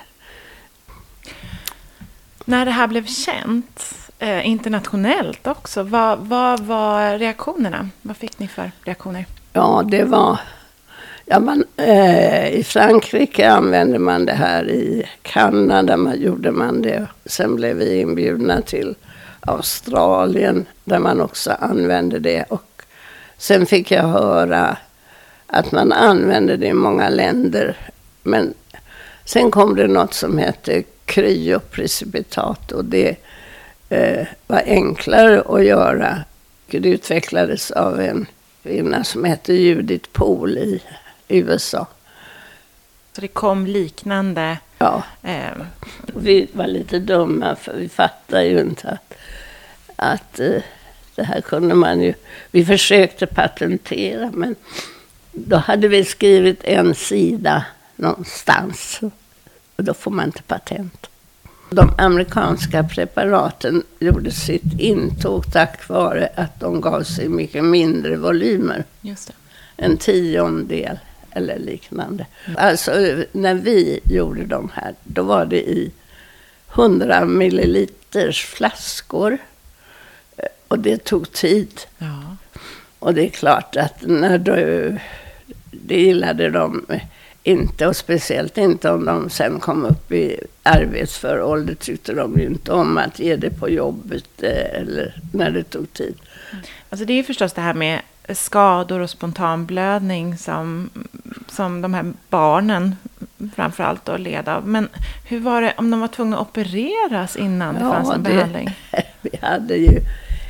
När 2.44 2.64
det 2.64 2.70
här 2.70 2.86
blev 2.86 3.06
känt 3.06 3.94
eh, 4.18 4.48
internationellt 4.48 5.46
också, 5.46 5.82
vad, 5.82 6.18
vad 6.18 6.60
var 6.60 7.18
reaktionerna? 7.18 7.88
Vad 8.02 8.16
fick 8.16 8.38
ni 8.38 8.48
för 8.48 8.72
reaktioner? 8.84 9.26
Ja, 9.52 9.82
det 9.86 10.04
var... 10.04 10.38
Ja, 11.26 11.40
man, 11.40 11.64
eh, 11.76 12.48
I 12.48 12.64
Frankrike 12.64 13.50
använde 13.50 13.98
man 13.98 14.26
det 14.26 14.32
här, 14.32 14.70
i 14.70 15.04
Kanada 15.22 15.96
man, 15.96 16.20
gjorde 16.20 16.50
man 16.50 16.82
det. 16.82 17.06
Sen 17.24 17.56
blev 17.56 17.76
vi 17.76 18.00
inbjudna 18.00 18.60
till 18.62 18.94
Australien 19.40 20.66
där 20.84 20.98
man 20.98 21.20
också 21.20 21.50
använde 21.50 22.18
det. 22.18 22.44
Och 22.48 22.74
Sen 23.38 23.66
fick 23.66 23.90
jag 23.90 24.02
höra 24.02 24.76
att 25.46 25.72
man 25.72 25.92
använde 25.92 26.56
det 26.56 26.66
i 26.66 26.72
många 26.72 27.08
länder. 27.08 27.76
Men 28.22 28.54
sen 29.24 29.50
kom 29.50 29.76
det 29.76 29.86
något 29.86 30.14
som 30.14 30.38
hette 30.38 30.82
kryoprecipitat 31.04 32.72
och 32.72 32.84
det 32.84 33.16
eh, 33.88 34.26
var 34.46 34.62
enklare 34.66 35.42
att 35.48 35.64
göra. 35.64 36.18
Det 36.66 36.88
utvecklades 36.88 37.70
av 37.70 38.00
en 38.00 38.26
kvinna 38.62 39.04
som 39.04 39.24
hette 39.24 39.54
Judith 39.54 40.08
Pohl 40.12 40.58
i 40.58 40.82
USA. 41.28 41.86
Så 43.12 43.20
det 43.20 43.28
kom 43.28 43.66
liknande? 43.66 44.58
Ja. 44.78 45.02
Eh. 45.22 45.52
Vi 46.06 46.48
var 46.52 46.66
lite 46.66 46.98
dumma 46.98 47.56
för 47.56 47.76
vi 47.76 47.88
fattade 47.88 48.44
ju 48.44 48.60
inte 48.60 48.88
att, 48.88 49.14
att 49.96 50.40
eh, 50.40 50.62
det 51.14 51.22
här 51.22 51.40
kunde 51.40 51.74
man 51.74 52.00
ju... 52.00 52.14
Vi 52.50 52.64
försökte 52.64 53.26
patentera, 53.26 54.30
men 54.34 54.54
då 55.32 55.56
hade 55.56 55.88
vi 55.88 56.04
skrivit 56.04 56.64
en 56.64 56.94
sida 56.94 57.64
någonstans. 57.96 59.00
Och 59.76 59.84
då 59.84 59.94
får 59.94 60.10
man 60.10 60.24
inte 60.24 60.42
patent. 60.42 61.06
De 61.70 61.94
amerikanska 61.98 62.84
preparaten 62.84 63.82
gjorde 63.98 64.30
sitt 64.30 64.80
intåg 64.80 65.52
tack 65.52 65.88
vare 65.88 66.28
att 66.34 66.60
de 66.60 66.80
gav 66.80 67.02
sig 67.02 67.28
mycket 67.28 67.64
mindre 67.64 68.16
volymer. 68.16 68.84
Just 69.00 69.26
det. 69.26 69.34
En 69.76 69.96
tiondel 69.96 70.98
eller 71.34 71.58
liknande. 71.58 72.26
Alltså 72.56 72.90
när 73.32 73.54
vi 73.54 74.00
gjorde 74.04 74.44
de 74.44 74.70
här, 74.74 74.94
då 75.04 75.22
var 75.22 75.46
det 75.46 75.70
i 75.70 75.90
100 76.74 77.24
milliliters 77.24 78.44
flaskor. 78.44 79.38
Och 80.68 80.78
det 80.78 81.04
tog 81.04 81.32
tid. 81.32 81.80
Ja. 81.98 82.36
Och 82.98 83.14
det 83.14 83.26
är 83.26 83.30
klart 83.30 83.76
att 83.76 84.02
när 84.06 84.38
du, 84.38 84.98
det 85.70 86.00
gillade 86.00 86.50
de 86.50 86.86
inte. 87.42 87.86
Och 87.86 87.96
speciellt 87.96 88.58
inte 88.58 88.90
om 88.90 89.04
de 89.04 89.30
sen 89.30 89.60
kom 89.60 89.84
upp 89.84 90.12
i 90.12 90.40
arbetsför 90.62 91.42
ålder 91.42 91.74
tyckte 91.74 92.12
de 92.12 92.38
ju 92.38 92.46
inte 92.46 92.72
om 92.72 92.98
att 92.98 93.18
ge 93.18 93.36
det 93.36 93.50
på 93.50 93.68
jobbet 93.68 94.42
eh, 94.42 94.80
eller 94.80 95.14
när 95.32 95.50
det 95.50 95.62
tog 95.62 95.92
tid. 95.92 96.14
Alltså 96.90 97.04
det 97.06 97.12
är 97.12 97.22
förstås 97.22 97.52
det 97.52 97.60
här 97.60 97.74
med 97.74 98.00
skador 98.28 99.00
och 99.00 99.10
spontanblödning 99.10 100.38
som, 100.38 100.90
som 101.48 101.82
de 101.82 101.94
här 101.94 102.12
barnen 102.28 102.96
framförallt 103.56 104.04
då 104.04 104.16
led 104.16 104.48
av. 104.48 104.66
Men 104.68 104.88
hur 105.24 105.40
var 105.40 105.62
det 105.62 105.74
om 105.76 105.90
de 105.90 106.00
var 106.00 106.08
tvungna 106.08 106.36
att 106.36 106.48
opereras 106.48 107.36
innan 107.36 107.74
det 107.74 107.80
ja, 107.80 107.92
fanns 107.92 108.10
en 108.10 108.22
behandling? 108.22 108.78
vi 109.20 109.30
hade 109.42 109.74
ju 109.74 110.00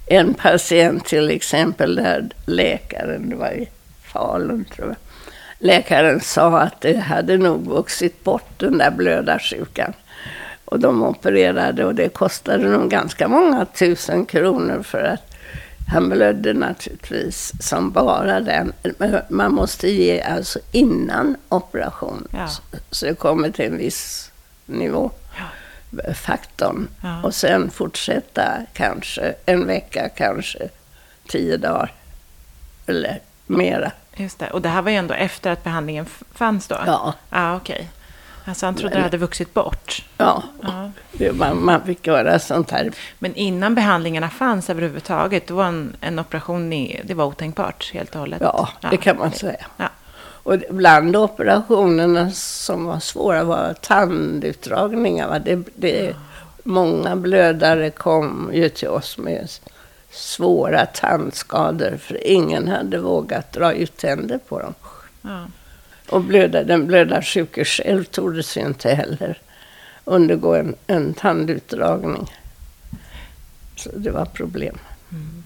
en 0.06 0.34
patient 0.34 1.04
till 1.04 1.30
exempel 1.30 1.94
där 1.94 2.28
läkaren, 2.46 3.30
det 3.30 3.36
var 3.36 3.50
i 3.50 3.68
Falun 4.02 4.64
tror 4.64 4.88
jag, 4.88 4.96
läkaren 5.58 6.20
sa 6.20 6.58
att 6.60 6.80
det 6.80 6.98
hade 6.98 7.36
nog 7.36 7.66
vuxit 7.66 8.24
bort 8.24 8.48
den 8.56 8.78
där 8.78 8.90
blödarsjukan. 8.90 9.92
Och 10.64 10.80
de 10.80 11.02
opererade 11.02 11.84
och 11.84 11.94
det 11.94 12.08
kostade 12.08 12.68
nog 12.68 12.90
ganska 12.90 13.28
många 13.28 13.64
tusen 13.64 14.26
kronor 14.26 14.82
för 14.82 15.02
att 15.02 15.33
han 15.88 16.08
blödde 16.08 16.52
naturligtvis 16.52 17.52
som 17.60 17.90
bara 17.90 18.40
den. 18.40 18.72
Man 19.28 19.54
måste 19.54 19.88
ge 19.88 20.20
alltså 20.22 20.58
innan 20.72 21.36
operation. 21.48 22.28
Ja. 22.32 22.48
Så 22.90 23.06
det 23.06 23.14
kommer 23.14 23.50
till 23.50 23.64
en 23.64 23.76
viss 23.76 24.30
nivå. 24.66 25.10
Ja. 25.36 26.14
Faktorn. 26.14 26.88
Ja. 27.02 27.22
Och 27.22 27.34
sen 27.34 27.70
fortsätta 27.70 28.62
kanske 28.72 29.34
en 29.46 29.66
vecka, 29.66 30.08
kanske 30.08 30.68
tio 31.28 31.56
dagar. 31.56 31.92
Eller 32.86 33.20
mera. 33.46 33.92
Just 34.16 34.38
det. 34.38 34.50
Och 34.50 34.62
det 34.62 34.68
här 34.68 34.82
var 34.82 34.90
ju 34.90 34.96
ändå 34.96 35.14
efter 35.14 35.50
att 35.50 35.64
behandlingen 35.64 36.06
fanns 36.32 36.66
då? 36.66 36.78
Ja. 36.86 37.14
Ah. 37.30 37.56
Okay. 37.56 37.84
Alltså 38.44 38.66
han 38.66 38.74
trodde 38.74 38.94
det 38.94 39.02
hade 39.02 39.16
vuxit 39.16 39.54
bort? 39.54 40.04
Ja, 40.18 40.42
ja. 40.62 41.32
Man, 41.32 41.64
man 41.64 41.82
fick 41.82 42.06
göra 42.06 42.38
sånt 42.38 42.70
här. 42.70 42.92
Men 43.18 43.34
innan 43.34 43.74
behandlingarna 43.74 44.30
fanns 44.30 44.70
överhuvudtaget, 44.70 45.46
då 45.46 45.54
var 45.54 45.64
en, 45.64 45.96
en 46.00 46.18
operation 46.18 46.72
i, 46.72 47.00
det 47.04 47.14
var 47.14 47.24
otänkbart 47.24 47.90
helt 47.94 48.14
och 48.14 48.20
hållet? 48.20 48.40
Ja, 48.40 48.68
ja. 48.80 48.88
det 48.90 48.96
kan 48.96 49.18
man 49.18 49.32
säga. 49.32 49.66
Ja. 49.76 49.88
Och 50.16 50.58
bland 50.70 51.16
operationerna 51.16 52.30
som 52.30 52.84
var 52.84 53.00
svåra 53.00 53.44
var 53.44 53.74
tandutdragningar. 53.80 55.38
Det, 55.44 55.62
det, 55.74 56.04
ja. 56.04 56.14
Många 56.66 57.16
blödare 57.16 57.90
kom 57.90 58.50
ju 58.54 58.68
till 58.68 58.88
oss 58.88 59.18
med 59.18 59.48
svåra 60.10 60.86
tandskador 60.86 61.96
för 61.96 62.26
ingen 62.26 62.68
hade 62.68 62.98
vågat 62.98 63.52
dra 63.52 63.72
ut 63.72 63.96
tänder 63.96 64.38
på 64.48 64.58
dem. 64.58 64.74
Ja. 65.22 65.46
Och 66.08 66.22
blöda, 66.22 66.64
den 66.64 66.86
blödarsjuke 66.86 67.64
själv 67.64 68.04
tordes 68.04 68.56
ju 68.56 68.60
inte 68.60 68.94
heller 68.94 69.38
undergå 70.04 70.54
en, 70.54 70.74
en 70.86 71.14
tandutdragning. 71.14 72.32
Så 73.76 73.90
det 73.96 74.10
var 74.10 74.24
problem. 74.24 74.78
Mm. 75.10 75.42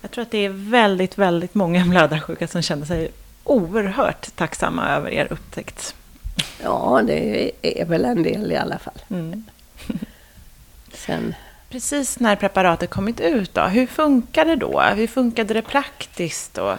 Jag 0.00 0.10
tror 0.10 0.22
att 0.22 0.30
det 0.30 0.44
är 0.44 0.70
väldigt, 0.70 1.18
väldigt 1.18 1.54
många 1.54 1.84
blödarsjuka 1.84 2.48
som 2.48 2.62
känner 2.62 2.86
sig 2.86 3.10
oerhört 3.44 4.36
tacksamma 4.36 4.88
över 4.88 5.10
er 5.10 5.32
upptäckt. 5.32 5.94
Ja, 6.62 7.00
det 7.06 7.50
är 7.62 7.84
väl 7.84 8.04
en 8.04 8.22
del 8.22 8.52
i 8.52 8.56
alla 8.56 8.78
fall. 8.78 8.98
Mm. 9.10 9.44
Sen... 10.92 11.34
Precis 11.70 12.20
när 12.20 12.36
preparatet 12.36 12.90
kommit 12.90 13.20
ut 13.20 13.54
då, 13.54 13.62
hur 13.62 13.86
funkade 13.86 14.50
det 14.50 14.56
då? 14.56 14.80
Hur 14.80 15.06
funkade 15.06 15.54
det 15.54 15.62
praktiskt? 15.62 16.58
Och 16.58 16.76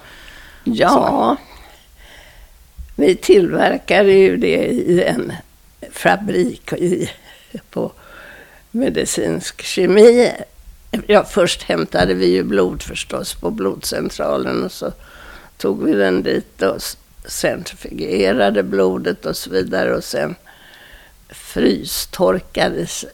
ja, 0.63 0.89
så? 0.89 1.37
Vi 2.99 3.15
tillverkade 3.15 4.11
ju 4.11 4.37
det 4.37 4.65
i 4.67 5.03
en 5.03 5.33
fabrik 5.91 6.73
i, 6.73 7.09
på 7.69 7.91
medicinsk 8.71 9.61
kemi. 9.61 10.31
Ja, 11.07 11.23
först 11.23 11.63
hämtade 11.63 12.13
vi 12.13 12.25
ju 12.25 12.43
blod 12.43 12.83
förstås 12.83 13.33
på 13.33 13.51
blodcentralen 13.51 14.63
och 14.63 14.71
så 14.71 14.91
tog 15.57 15.83
vi 15.83 15.93
den 15.93 16.23
dit 16.23 16.61
och 16.61 16.81
centrifugerade 17.25 18.63
blodet 18.63 19.25
och 19.25 19.37
så 19.37 19.49
vidare 19.49 19.95
och 19.95 20.03
sen 20.03 20.35
frystorkades 21.29 23.05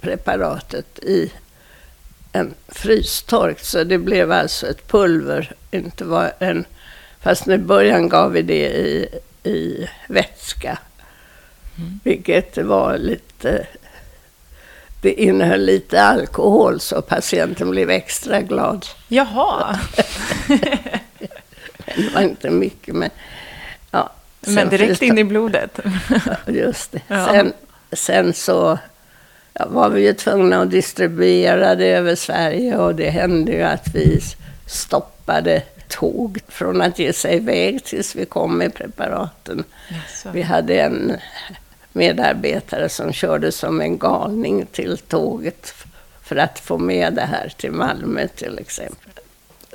preparatet 0.00 0.98
i 0.98 1.32
en 2.32 2.54
frystork. 2.68 3.60
Så 3.60 3.84
det 3.84 3.98
blev 3.98 4.32
alltså 4.32 4.66
ett 4.66 4.88
pulver, 4.88 5.52
inte 5.70 6.04
var 6.04 6.32
en 6.38 6.64
Fast 7.20 7.48
i 7.48 7.58
början 7.58 8.08
gav 8.08 8.32
vi 8.32 8.42
det 8.42 8.68
i 8.68 9.08
i 9.48 9.88
vätska. 10.06 10.78
Mm. 11.78 12.00
Vilket 12.04 12.58
var 12.58 12.98
lite... 12.98 13.66
Det 15.00 15.12
innehöll 15.12 15.64
lite 15.64 16.02
alkohol 16.02 16.80
så 16.80 17.02
patienten 17.02 17.70
blev 17.70 17.90
extra 17.90 18.40
glad. 18.40 18.86
Jaha. 19.08 19.78
det 21.96 22.14
var 22.14 22.22
inte 22.22 22.50
mycket 22.50 22.94
men... 22.94 23.10
Ja, 23.90 24.10
men 24.40 24.68
direkt 24.68 25.02
in 25.02 25.18
i 25.18 25.24
blodet? 25.24 25.80
just 26.46 26.92
det. 26.92 27.00
Ja. 27.08 27.26
Sen, 27.26 27.52
sen 27.92 28.32
så 28.34 28.78
ja, 29.54 29.66
var 29.68 29.88
vi 29.88 30.06
ju 30.06 30.12
tvungna 30.12 30.62
att 30.62 30.70
distribuera 30.70 31.74
det 31.74 31.86
över 31.86 32.14
Sverige 32.14 32.76
och 32.76 32.94
det 32.94 33.10
hände 33.10 33.52
ju 33.52 33.62
att 33.62 33.94
vi 33.94 34.20
stoppade 34.66 35.62
tåg 35.88 36.38
från 36.48 36.82
att 36.82 36.98
ge 36.98 37.12
sig 37.12 37.36
iväg 37.36 37.84
tills 37.84 38.14
vi 38.14 38.26
kom 38.26 38.58
med 38.58 38.74
preparaten. 38.74 39.64
Yes. 39.90 40.26
Vi 40.32 40.42
hade 40.42 40.80
en 40.80 41.16
medarbetare 41.92 42.88
som 42.88 43.12
körde 43.12 43.52
som 43.52 43.80
en 43.80 43.98
galning 43.98 44.66
till 44.66 44.98
tåget 44.98 45.74
för 46.22 46.36
att 46.36 46.58
få 46.58 46.78
med 46.78 47.14
det 47.14 47.24
här 47.24 47.52
till 47.56 47.72
Malmö 47.72 48.28
till 48.28 48.58
exempel. 48.58 49.12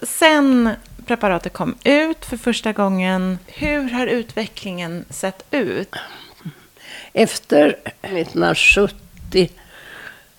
Sen 0.04 0.70
preparatet 1.06 1.54
kom 1.54 1.76
ut 1.84 2.26
för 2.26 2.38
första 2.38 2.74
gången, 2.74 3.40
hur 3.48 3.90
har 3.90 4.08
utvecklingen 4.08 5.06
sett 5.10 5.44
ut? 5.52 5.96
Efter 7.14 7.76
1970 8.02 9.50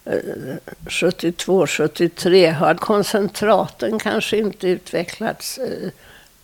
Eh, 0.04 0.56
72, 0.86 1.66
73 1.66 2.50
har 2.50 2.74
koncentraten 2.74 3.98
kanske 3.98 4.36
inte 4.36 4.68
utvecklats 4.68 5.58
eh, 5.58 5.90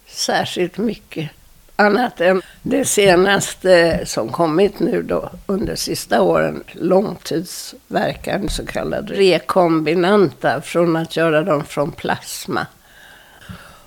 särskilt 0.07 0.79
mycket. 0.79 1.31
Annat 1.77 2.21
än 2.21 2.43
det 2.63 2.85
senaste 2.85 4.01
som 4.07 4.29
kommit 4.29 4.81
nu 4.81 5.03
då 5.03 5.31
under 5.47 5.77
sista 5.77 6.23
åren, 6.23 6.65
långtidsverkan, 6.73 8.49
så 8.49 8.67
kallade 8.67 9.15
rekombinanta, 9.15 10.61
från 10.61 10.97
att 10.97 11.17
göra 11.17 11.43
dem 11.43 11.65
från 11.65 11.93
plasma. 11.93 12.67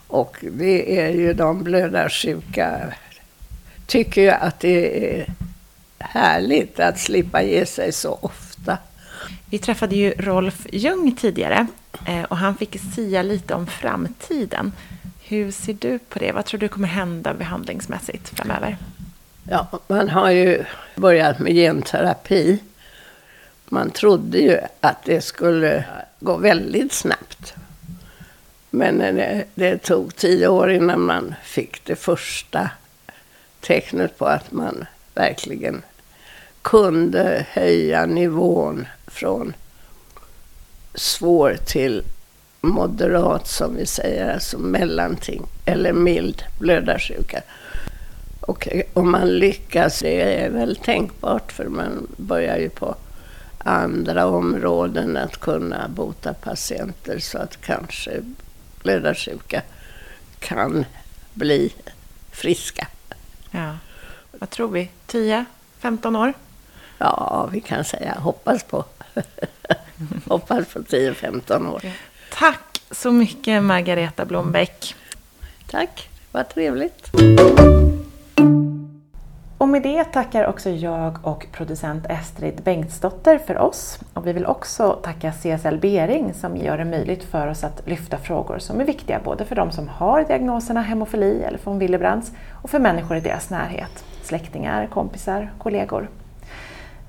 Och 0.07 0.38
det 0.41 0.99
är 0.99 1.09
ju 1.09 1.33
de 1.33 1.63
blödarsjuka 1.63 2.93
tycker 3.88 4.21
ju 4.21 4.29
att 4.29 4.59
det 4.59 5.05
är 5.19 5.33
härligt 5.99 6.79
att 6.79 6.99
slippa 6.99 7.41
ge 7.41 7.65
sig 7.65 7.91
så 7.91 8.19
ofta. 8.21 8.77
Vi 9.54 9.60
träffade 9.60 9.96
ju 9.96 10.13
Rolf 10.18 10.68
Ljung 10.72 11.16
tidigare 11.16 11.68
eh, 12.08 12.24
och 12.24 12.38
han 12.38 12.56
fick 12.56 12.80
sia 12.96 13.24
lite 13.24 13.54
om 13.54 13.68
framtiden. 13.68 14.72
Hur 15.24 15.52
ser 15.52 15.74
du 15.74 16.00
på 16.00 16.20
det? 16.20 16.32
Vad 16.32 16.46
tror 16.46 16.60
du 16.60 16.68
kommer 16.68 16.88
hända 16.88 17.34
behandlingsmässigt 17.34 18.30
framöver? 18.30 18.78
Ja, 19.50 19.68
man 19.88 20.10
har 20.10 20.32
ju 20.32 20.63
börjat 20.96 21.39
med 21.39 21.54
genterapi. 21.54 22.60
Man 23.66 23.92
trodde 23.92 24.38
ju 24.38 24.58
att 24.80 25.06
det 25.06 25.22
skulle 25.22 25.86
gå 26.20 26.38
väldigt 26.38 26.94
snabbt. 26.94 27.54
Men 28.70 29.02
eh, 29.02 29.16
det, 29.16 29.46
det 29.56 29.78
tog 29.78 30.16
tio 30.16 30.48
år 30.48 30.72
innan 30.72 31.02
man 31.02 31.36
fick 31.44 31.86
det 31.86 31.96
första 31.96 32.70
tecknet 33.60 34.18
på 34.18 34.26
att 34.26 34.52
man 34.52 34.86
verkligen 35.13 35.82
kunde 36.62 37.46
höja 37.50 38.06
nivån 38.06 38.88
från 39.13 39.54
svår 40.95 41.58
till 41.65 42.04
moderat, 42.62 43.47
som 43.47 43.76
vi 43.76 43.86
säger, 43.86 44.34
alltså 44.34 44.58
mellanting, 44.58 45.45
eller 45.65 45.93
mild 45.93 46.43
blödarsjuka. 46.60 47.41
Och 48.39 48.67
eh, 48.67 48.84
om 48.93 49.12
man 49.12 49.28
lyckas, 49.28 49.99
det 49.99 50.43
är 50.43 50.49
väl 50.49 50.76
tänkbart, 50.76 51.52
för 51.52 51.65
man 51.65 52.08
börjar 52.17 52.58
ju 52.58 52.69
på 52.69 52.95
andra 53.58 54.26
områden 54.26 55.17
att 55.17 55.38
kunna 55.38 55.88
bota 55.88 56.34
patienter 56.34 57.19
så 57.19 57.38
att 57.38 57.62
kanske 57.62 58.12
blödarsjuka 58.84 59.62
kan 60.39 60.86
bli 61.34 61.73
friska. 62.32 62.88
Ja. 63.52 63.78
Vad 64.32 64.49
tror 64.49 64.71
vi? 64.71 64.89
10-15 65.08 66.19
år? 66.19 66.34
Ja, 66.97 67.49
vi 67.51 67.62
kan 67.62 67.84
säga 67.84 68.13
hoppas 68.19 68.63
på. 68.63 68.86
hoppas 70.27 70.73
på 70.73 70.79
10-15 70.79 71.73
år. 71.73 71.82
Tack 72.32 72.82
så 72.91 73.12
mycket 73.12 73.63
Margareta 73.63 74.25
Blombeck. 74.25 74.95
Tack, 75.67 76.10
vad 76.32 76.49
trevligt. 76.49 77.12
Och 79.63 79.69
med 79.69 79.82
det 79.82 80.03
tackar 80.03 80.45
också 80.45 80.69
jag 80.69 81.17
och 81.23 81.47
producent 81.51 82.06
Estrid 82.10 82.62
Bengtsdotter 82.63 83.38
för 83.38 83.58
oss. 83.58 83.99
Och 84.13 84.27
vi 84.27 84.34
vill 84.34 84.45
också 84.45 84.91
tacka 85.03 85.32
CSL 85.32 85.77
Bering 85.77 86.34
som 86.34 86.58
gör 86.58 86.77
det 86.77 86.86
möjligt 86.86 87.23
för 87.23 87.47
oss 87.47 87.63
att 87.63 87.82
lyfta 87.86 88.17
frågor 88.17 88.60
som 88.60 88.82
är 88.82 88.86
viktiga 88.86 89.19
både 89.23 89.45
för 89.45 89.56
de 89.56 89.71
som 89.71 89.88
har 89.88 90.23
diagnoserna 90.23 90.82
hemofili 90.82 91.43
eller 91.43 91.60
von 91.63 91.79
Willebrands 91.79 92.32
och 92.63 92.69
för 92.69 92.79
människor 92.79 93.17
i 93.17 93.19
deras 93.19 93.49
närhet, 93.49 94.06
släktingar, 94.23 94.88
kompisar, 94.88 95.51
kollegor. 95.58 96.10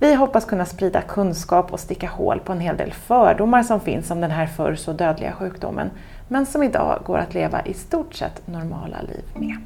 Vi 0.05 0.14
hoppas 0.14 0.45
kunna 0.45 0.67
sprida 0.67 1.03
kunskap 1.03 1.73
och 1.73 1.81
sticka 1.81 2.09
hål 2.09 2.40
på 2.40 2.53
en 2.53 2.61
hel 2.61 2.77
del 2.77 2.93
fördomar 2.93 3.62
som 3.62 3.81
finns 3.81 4.11
om 4.11 4.21
den 4.21 4.31
här 4.31 4.47
förr 4.47 4.75
så 4.75 4.93
dödliga 4.93 5.33
sjukdomen, 5.33 5.90
men 6.29 6.47
som 6.47 6.62
idag 6.62 7.03
går 7.05 7.19
att 7.19 7.35
leva 7.35 7.67
i 7.67 7.75
stort 7.75 8.14
sett 8.14 8.47
normala 8.47 9.03
liv 9.03 9.25
med. 9.35 9.57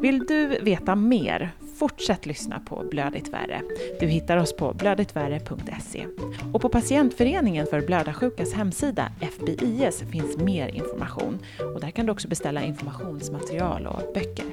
Vill 0.00 0.18
du 0.18 0.46
veta 0.46 0.94
mer? 0.94 1.50
Fortsätt 1.78 2.26
lyssna 2.26 2.60
på 2.60 2.84
Blödigt 2.90 3.28
värre. 3.28 3.60
Du 4.00 4.06
hittar 4.06 4.36
oss 4.36 4.56
på 4.56 4.72
blödigtvärre.se. 4.72 6.06
Och 6.52 6.60
på 6.60 6.68
Patientföreningen 6.68 7.66
för 7.66 7.80
blödarsjukas 7.80 8.52
hemsida, 8.52 9.12
FBIS, 9.20 10.02
finns 10.12 10.36
mer 10.36 10.68
information. 10.68 11.38
Och 11.74 11.80
där 11.80 11.90
kan 11.90 12.06
du 12.06 12.12
också 12.12 12.28
beställa 12.28 12.62
informationsmaterial 12.62 13.86
och 13.86 14.14
böcker. 14.14 14.46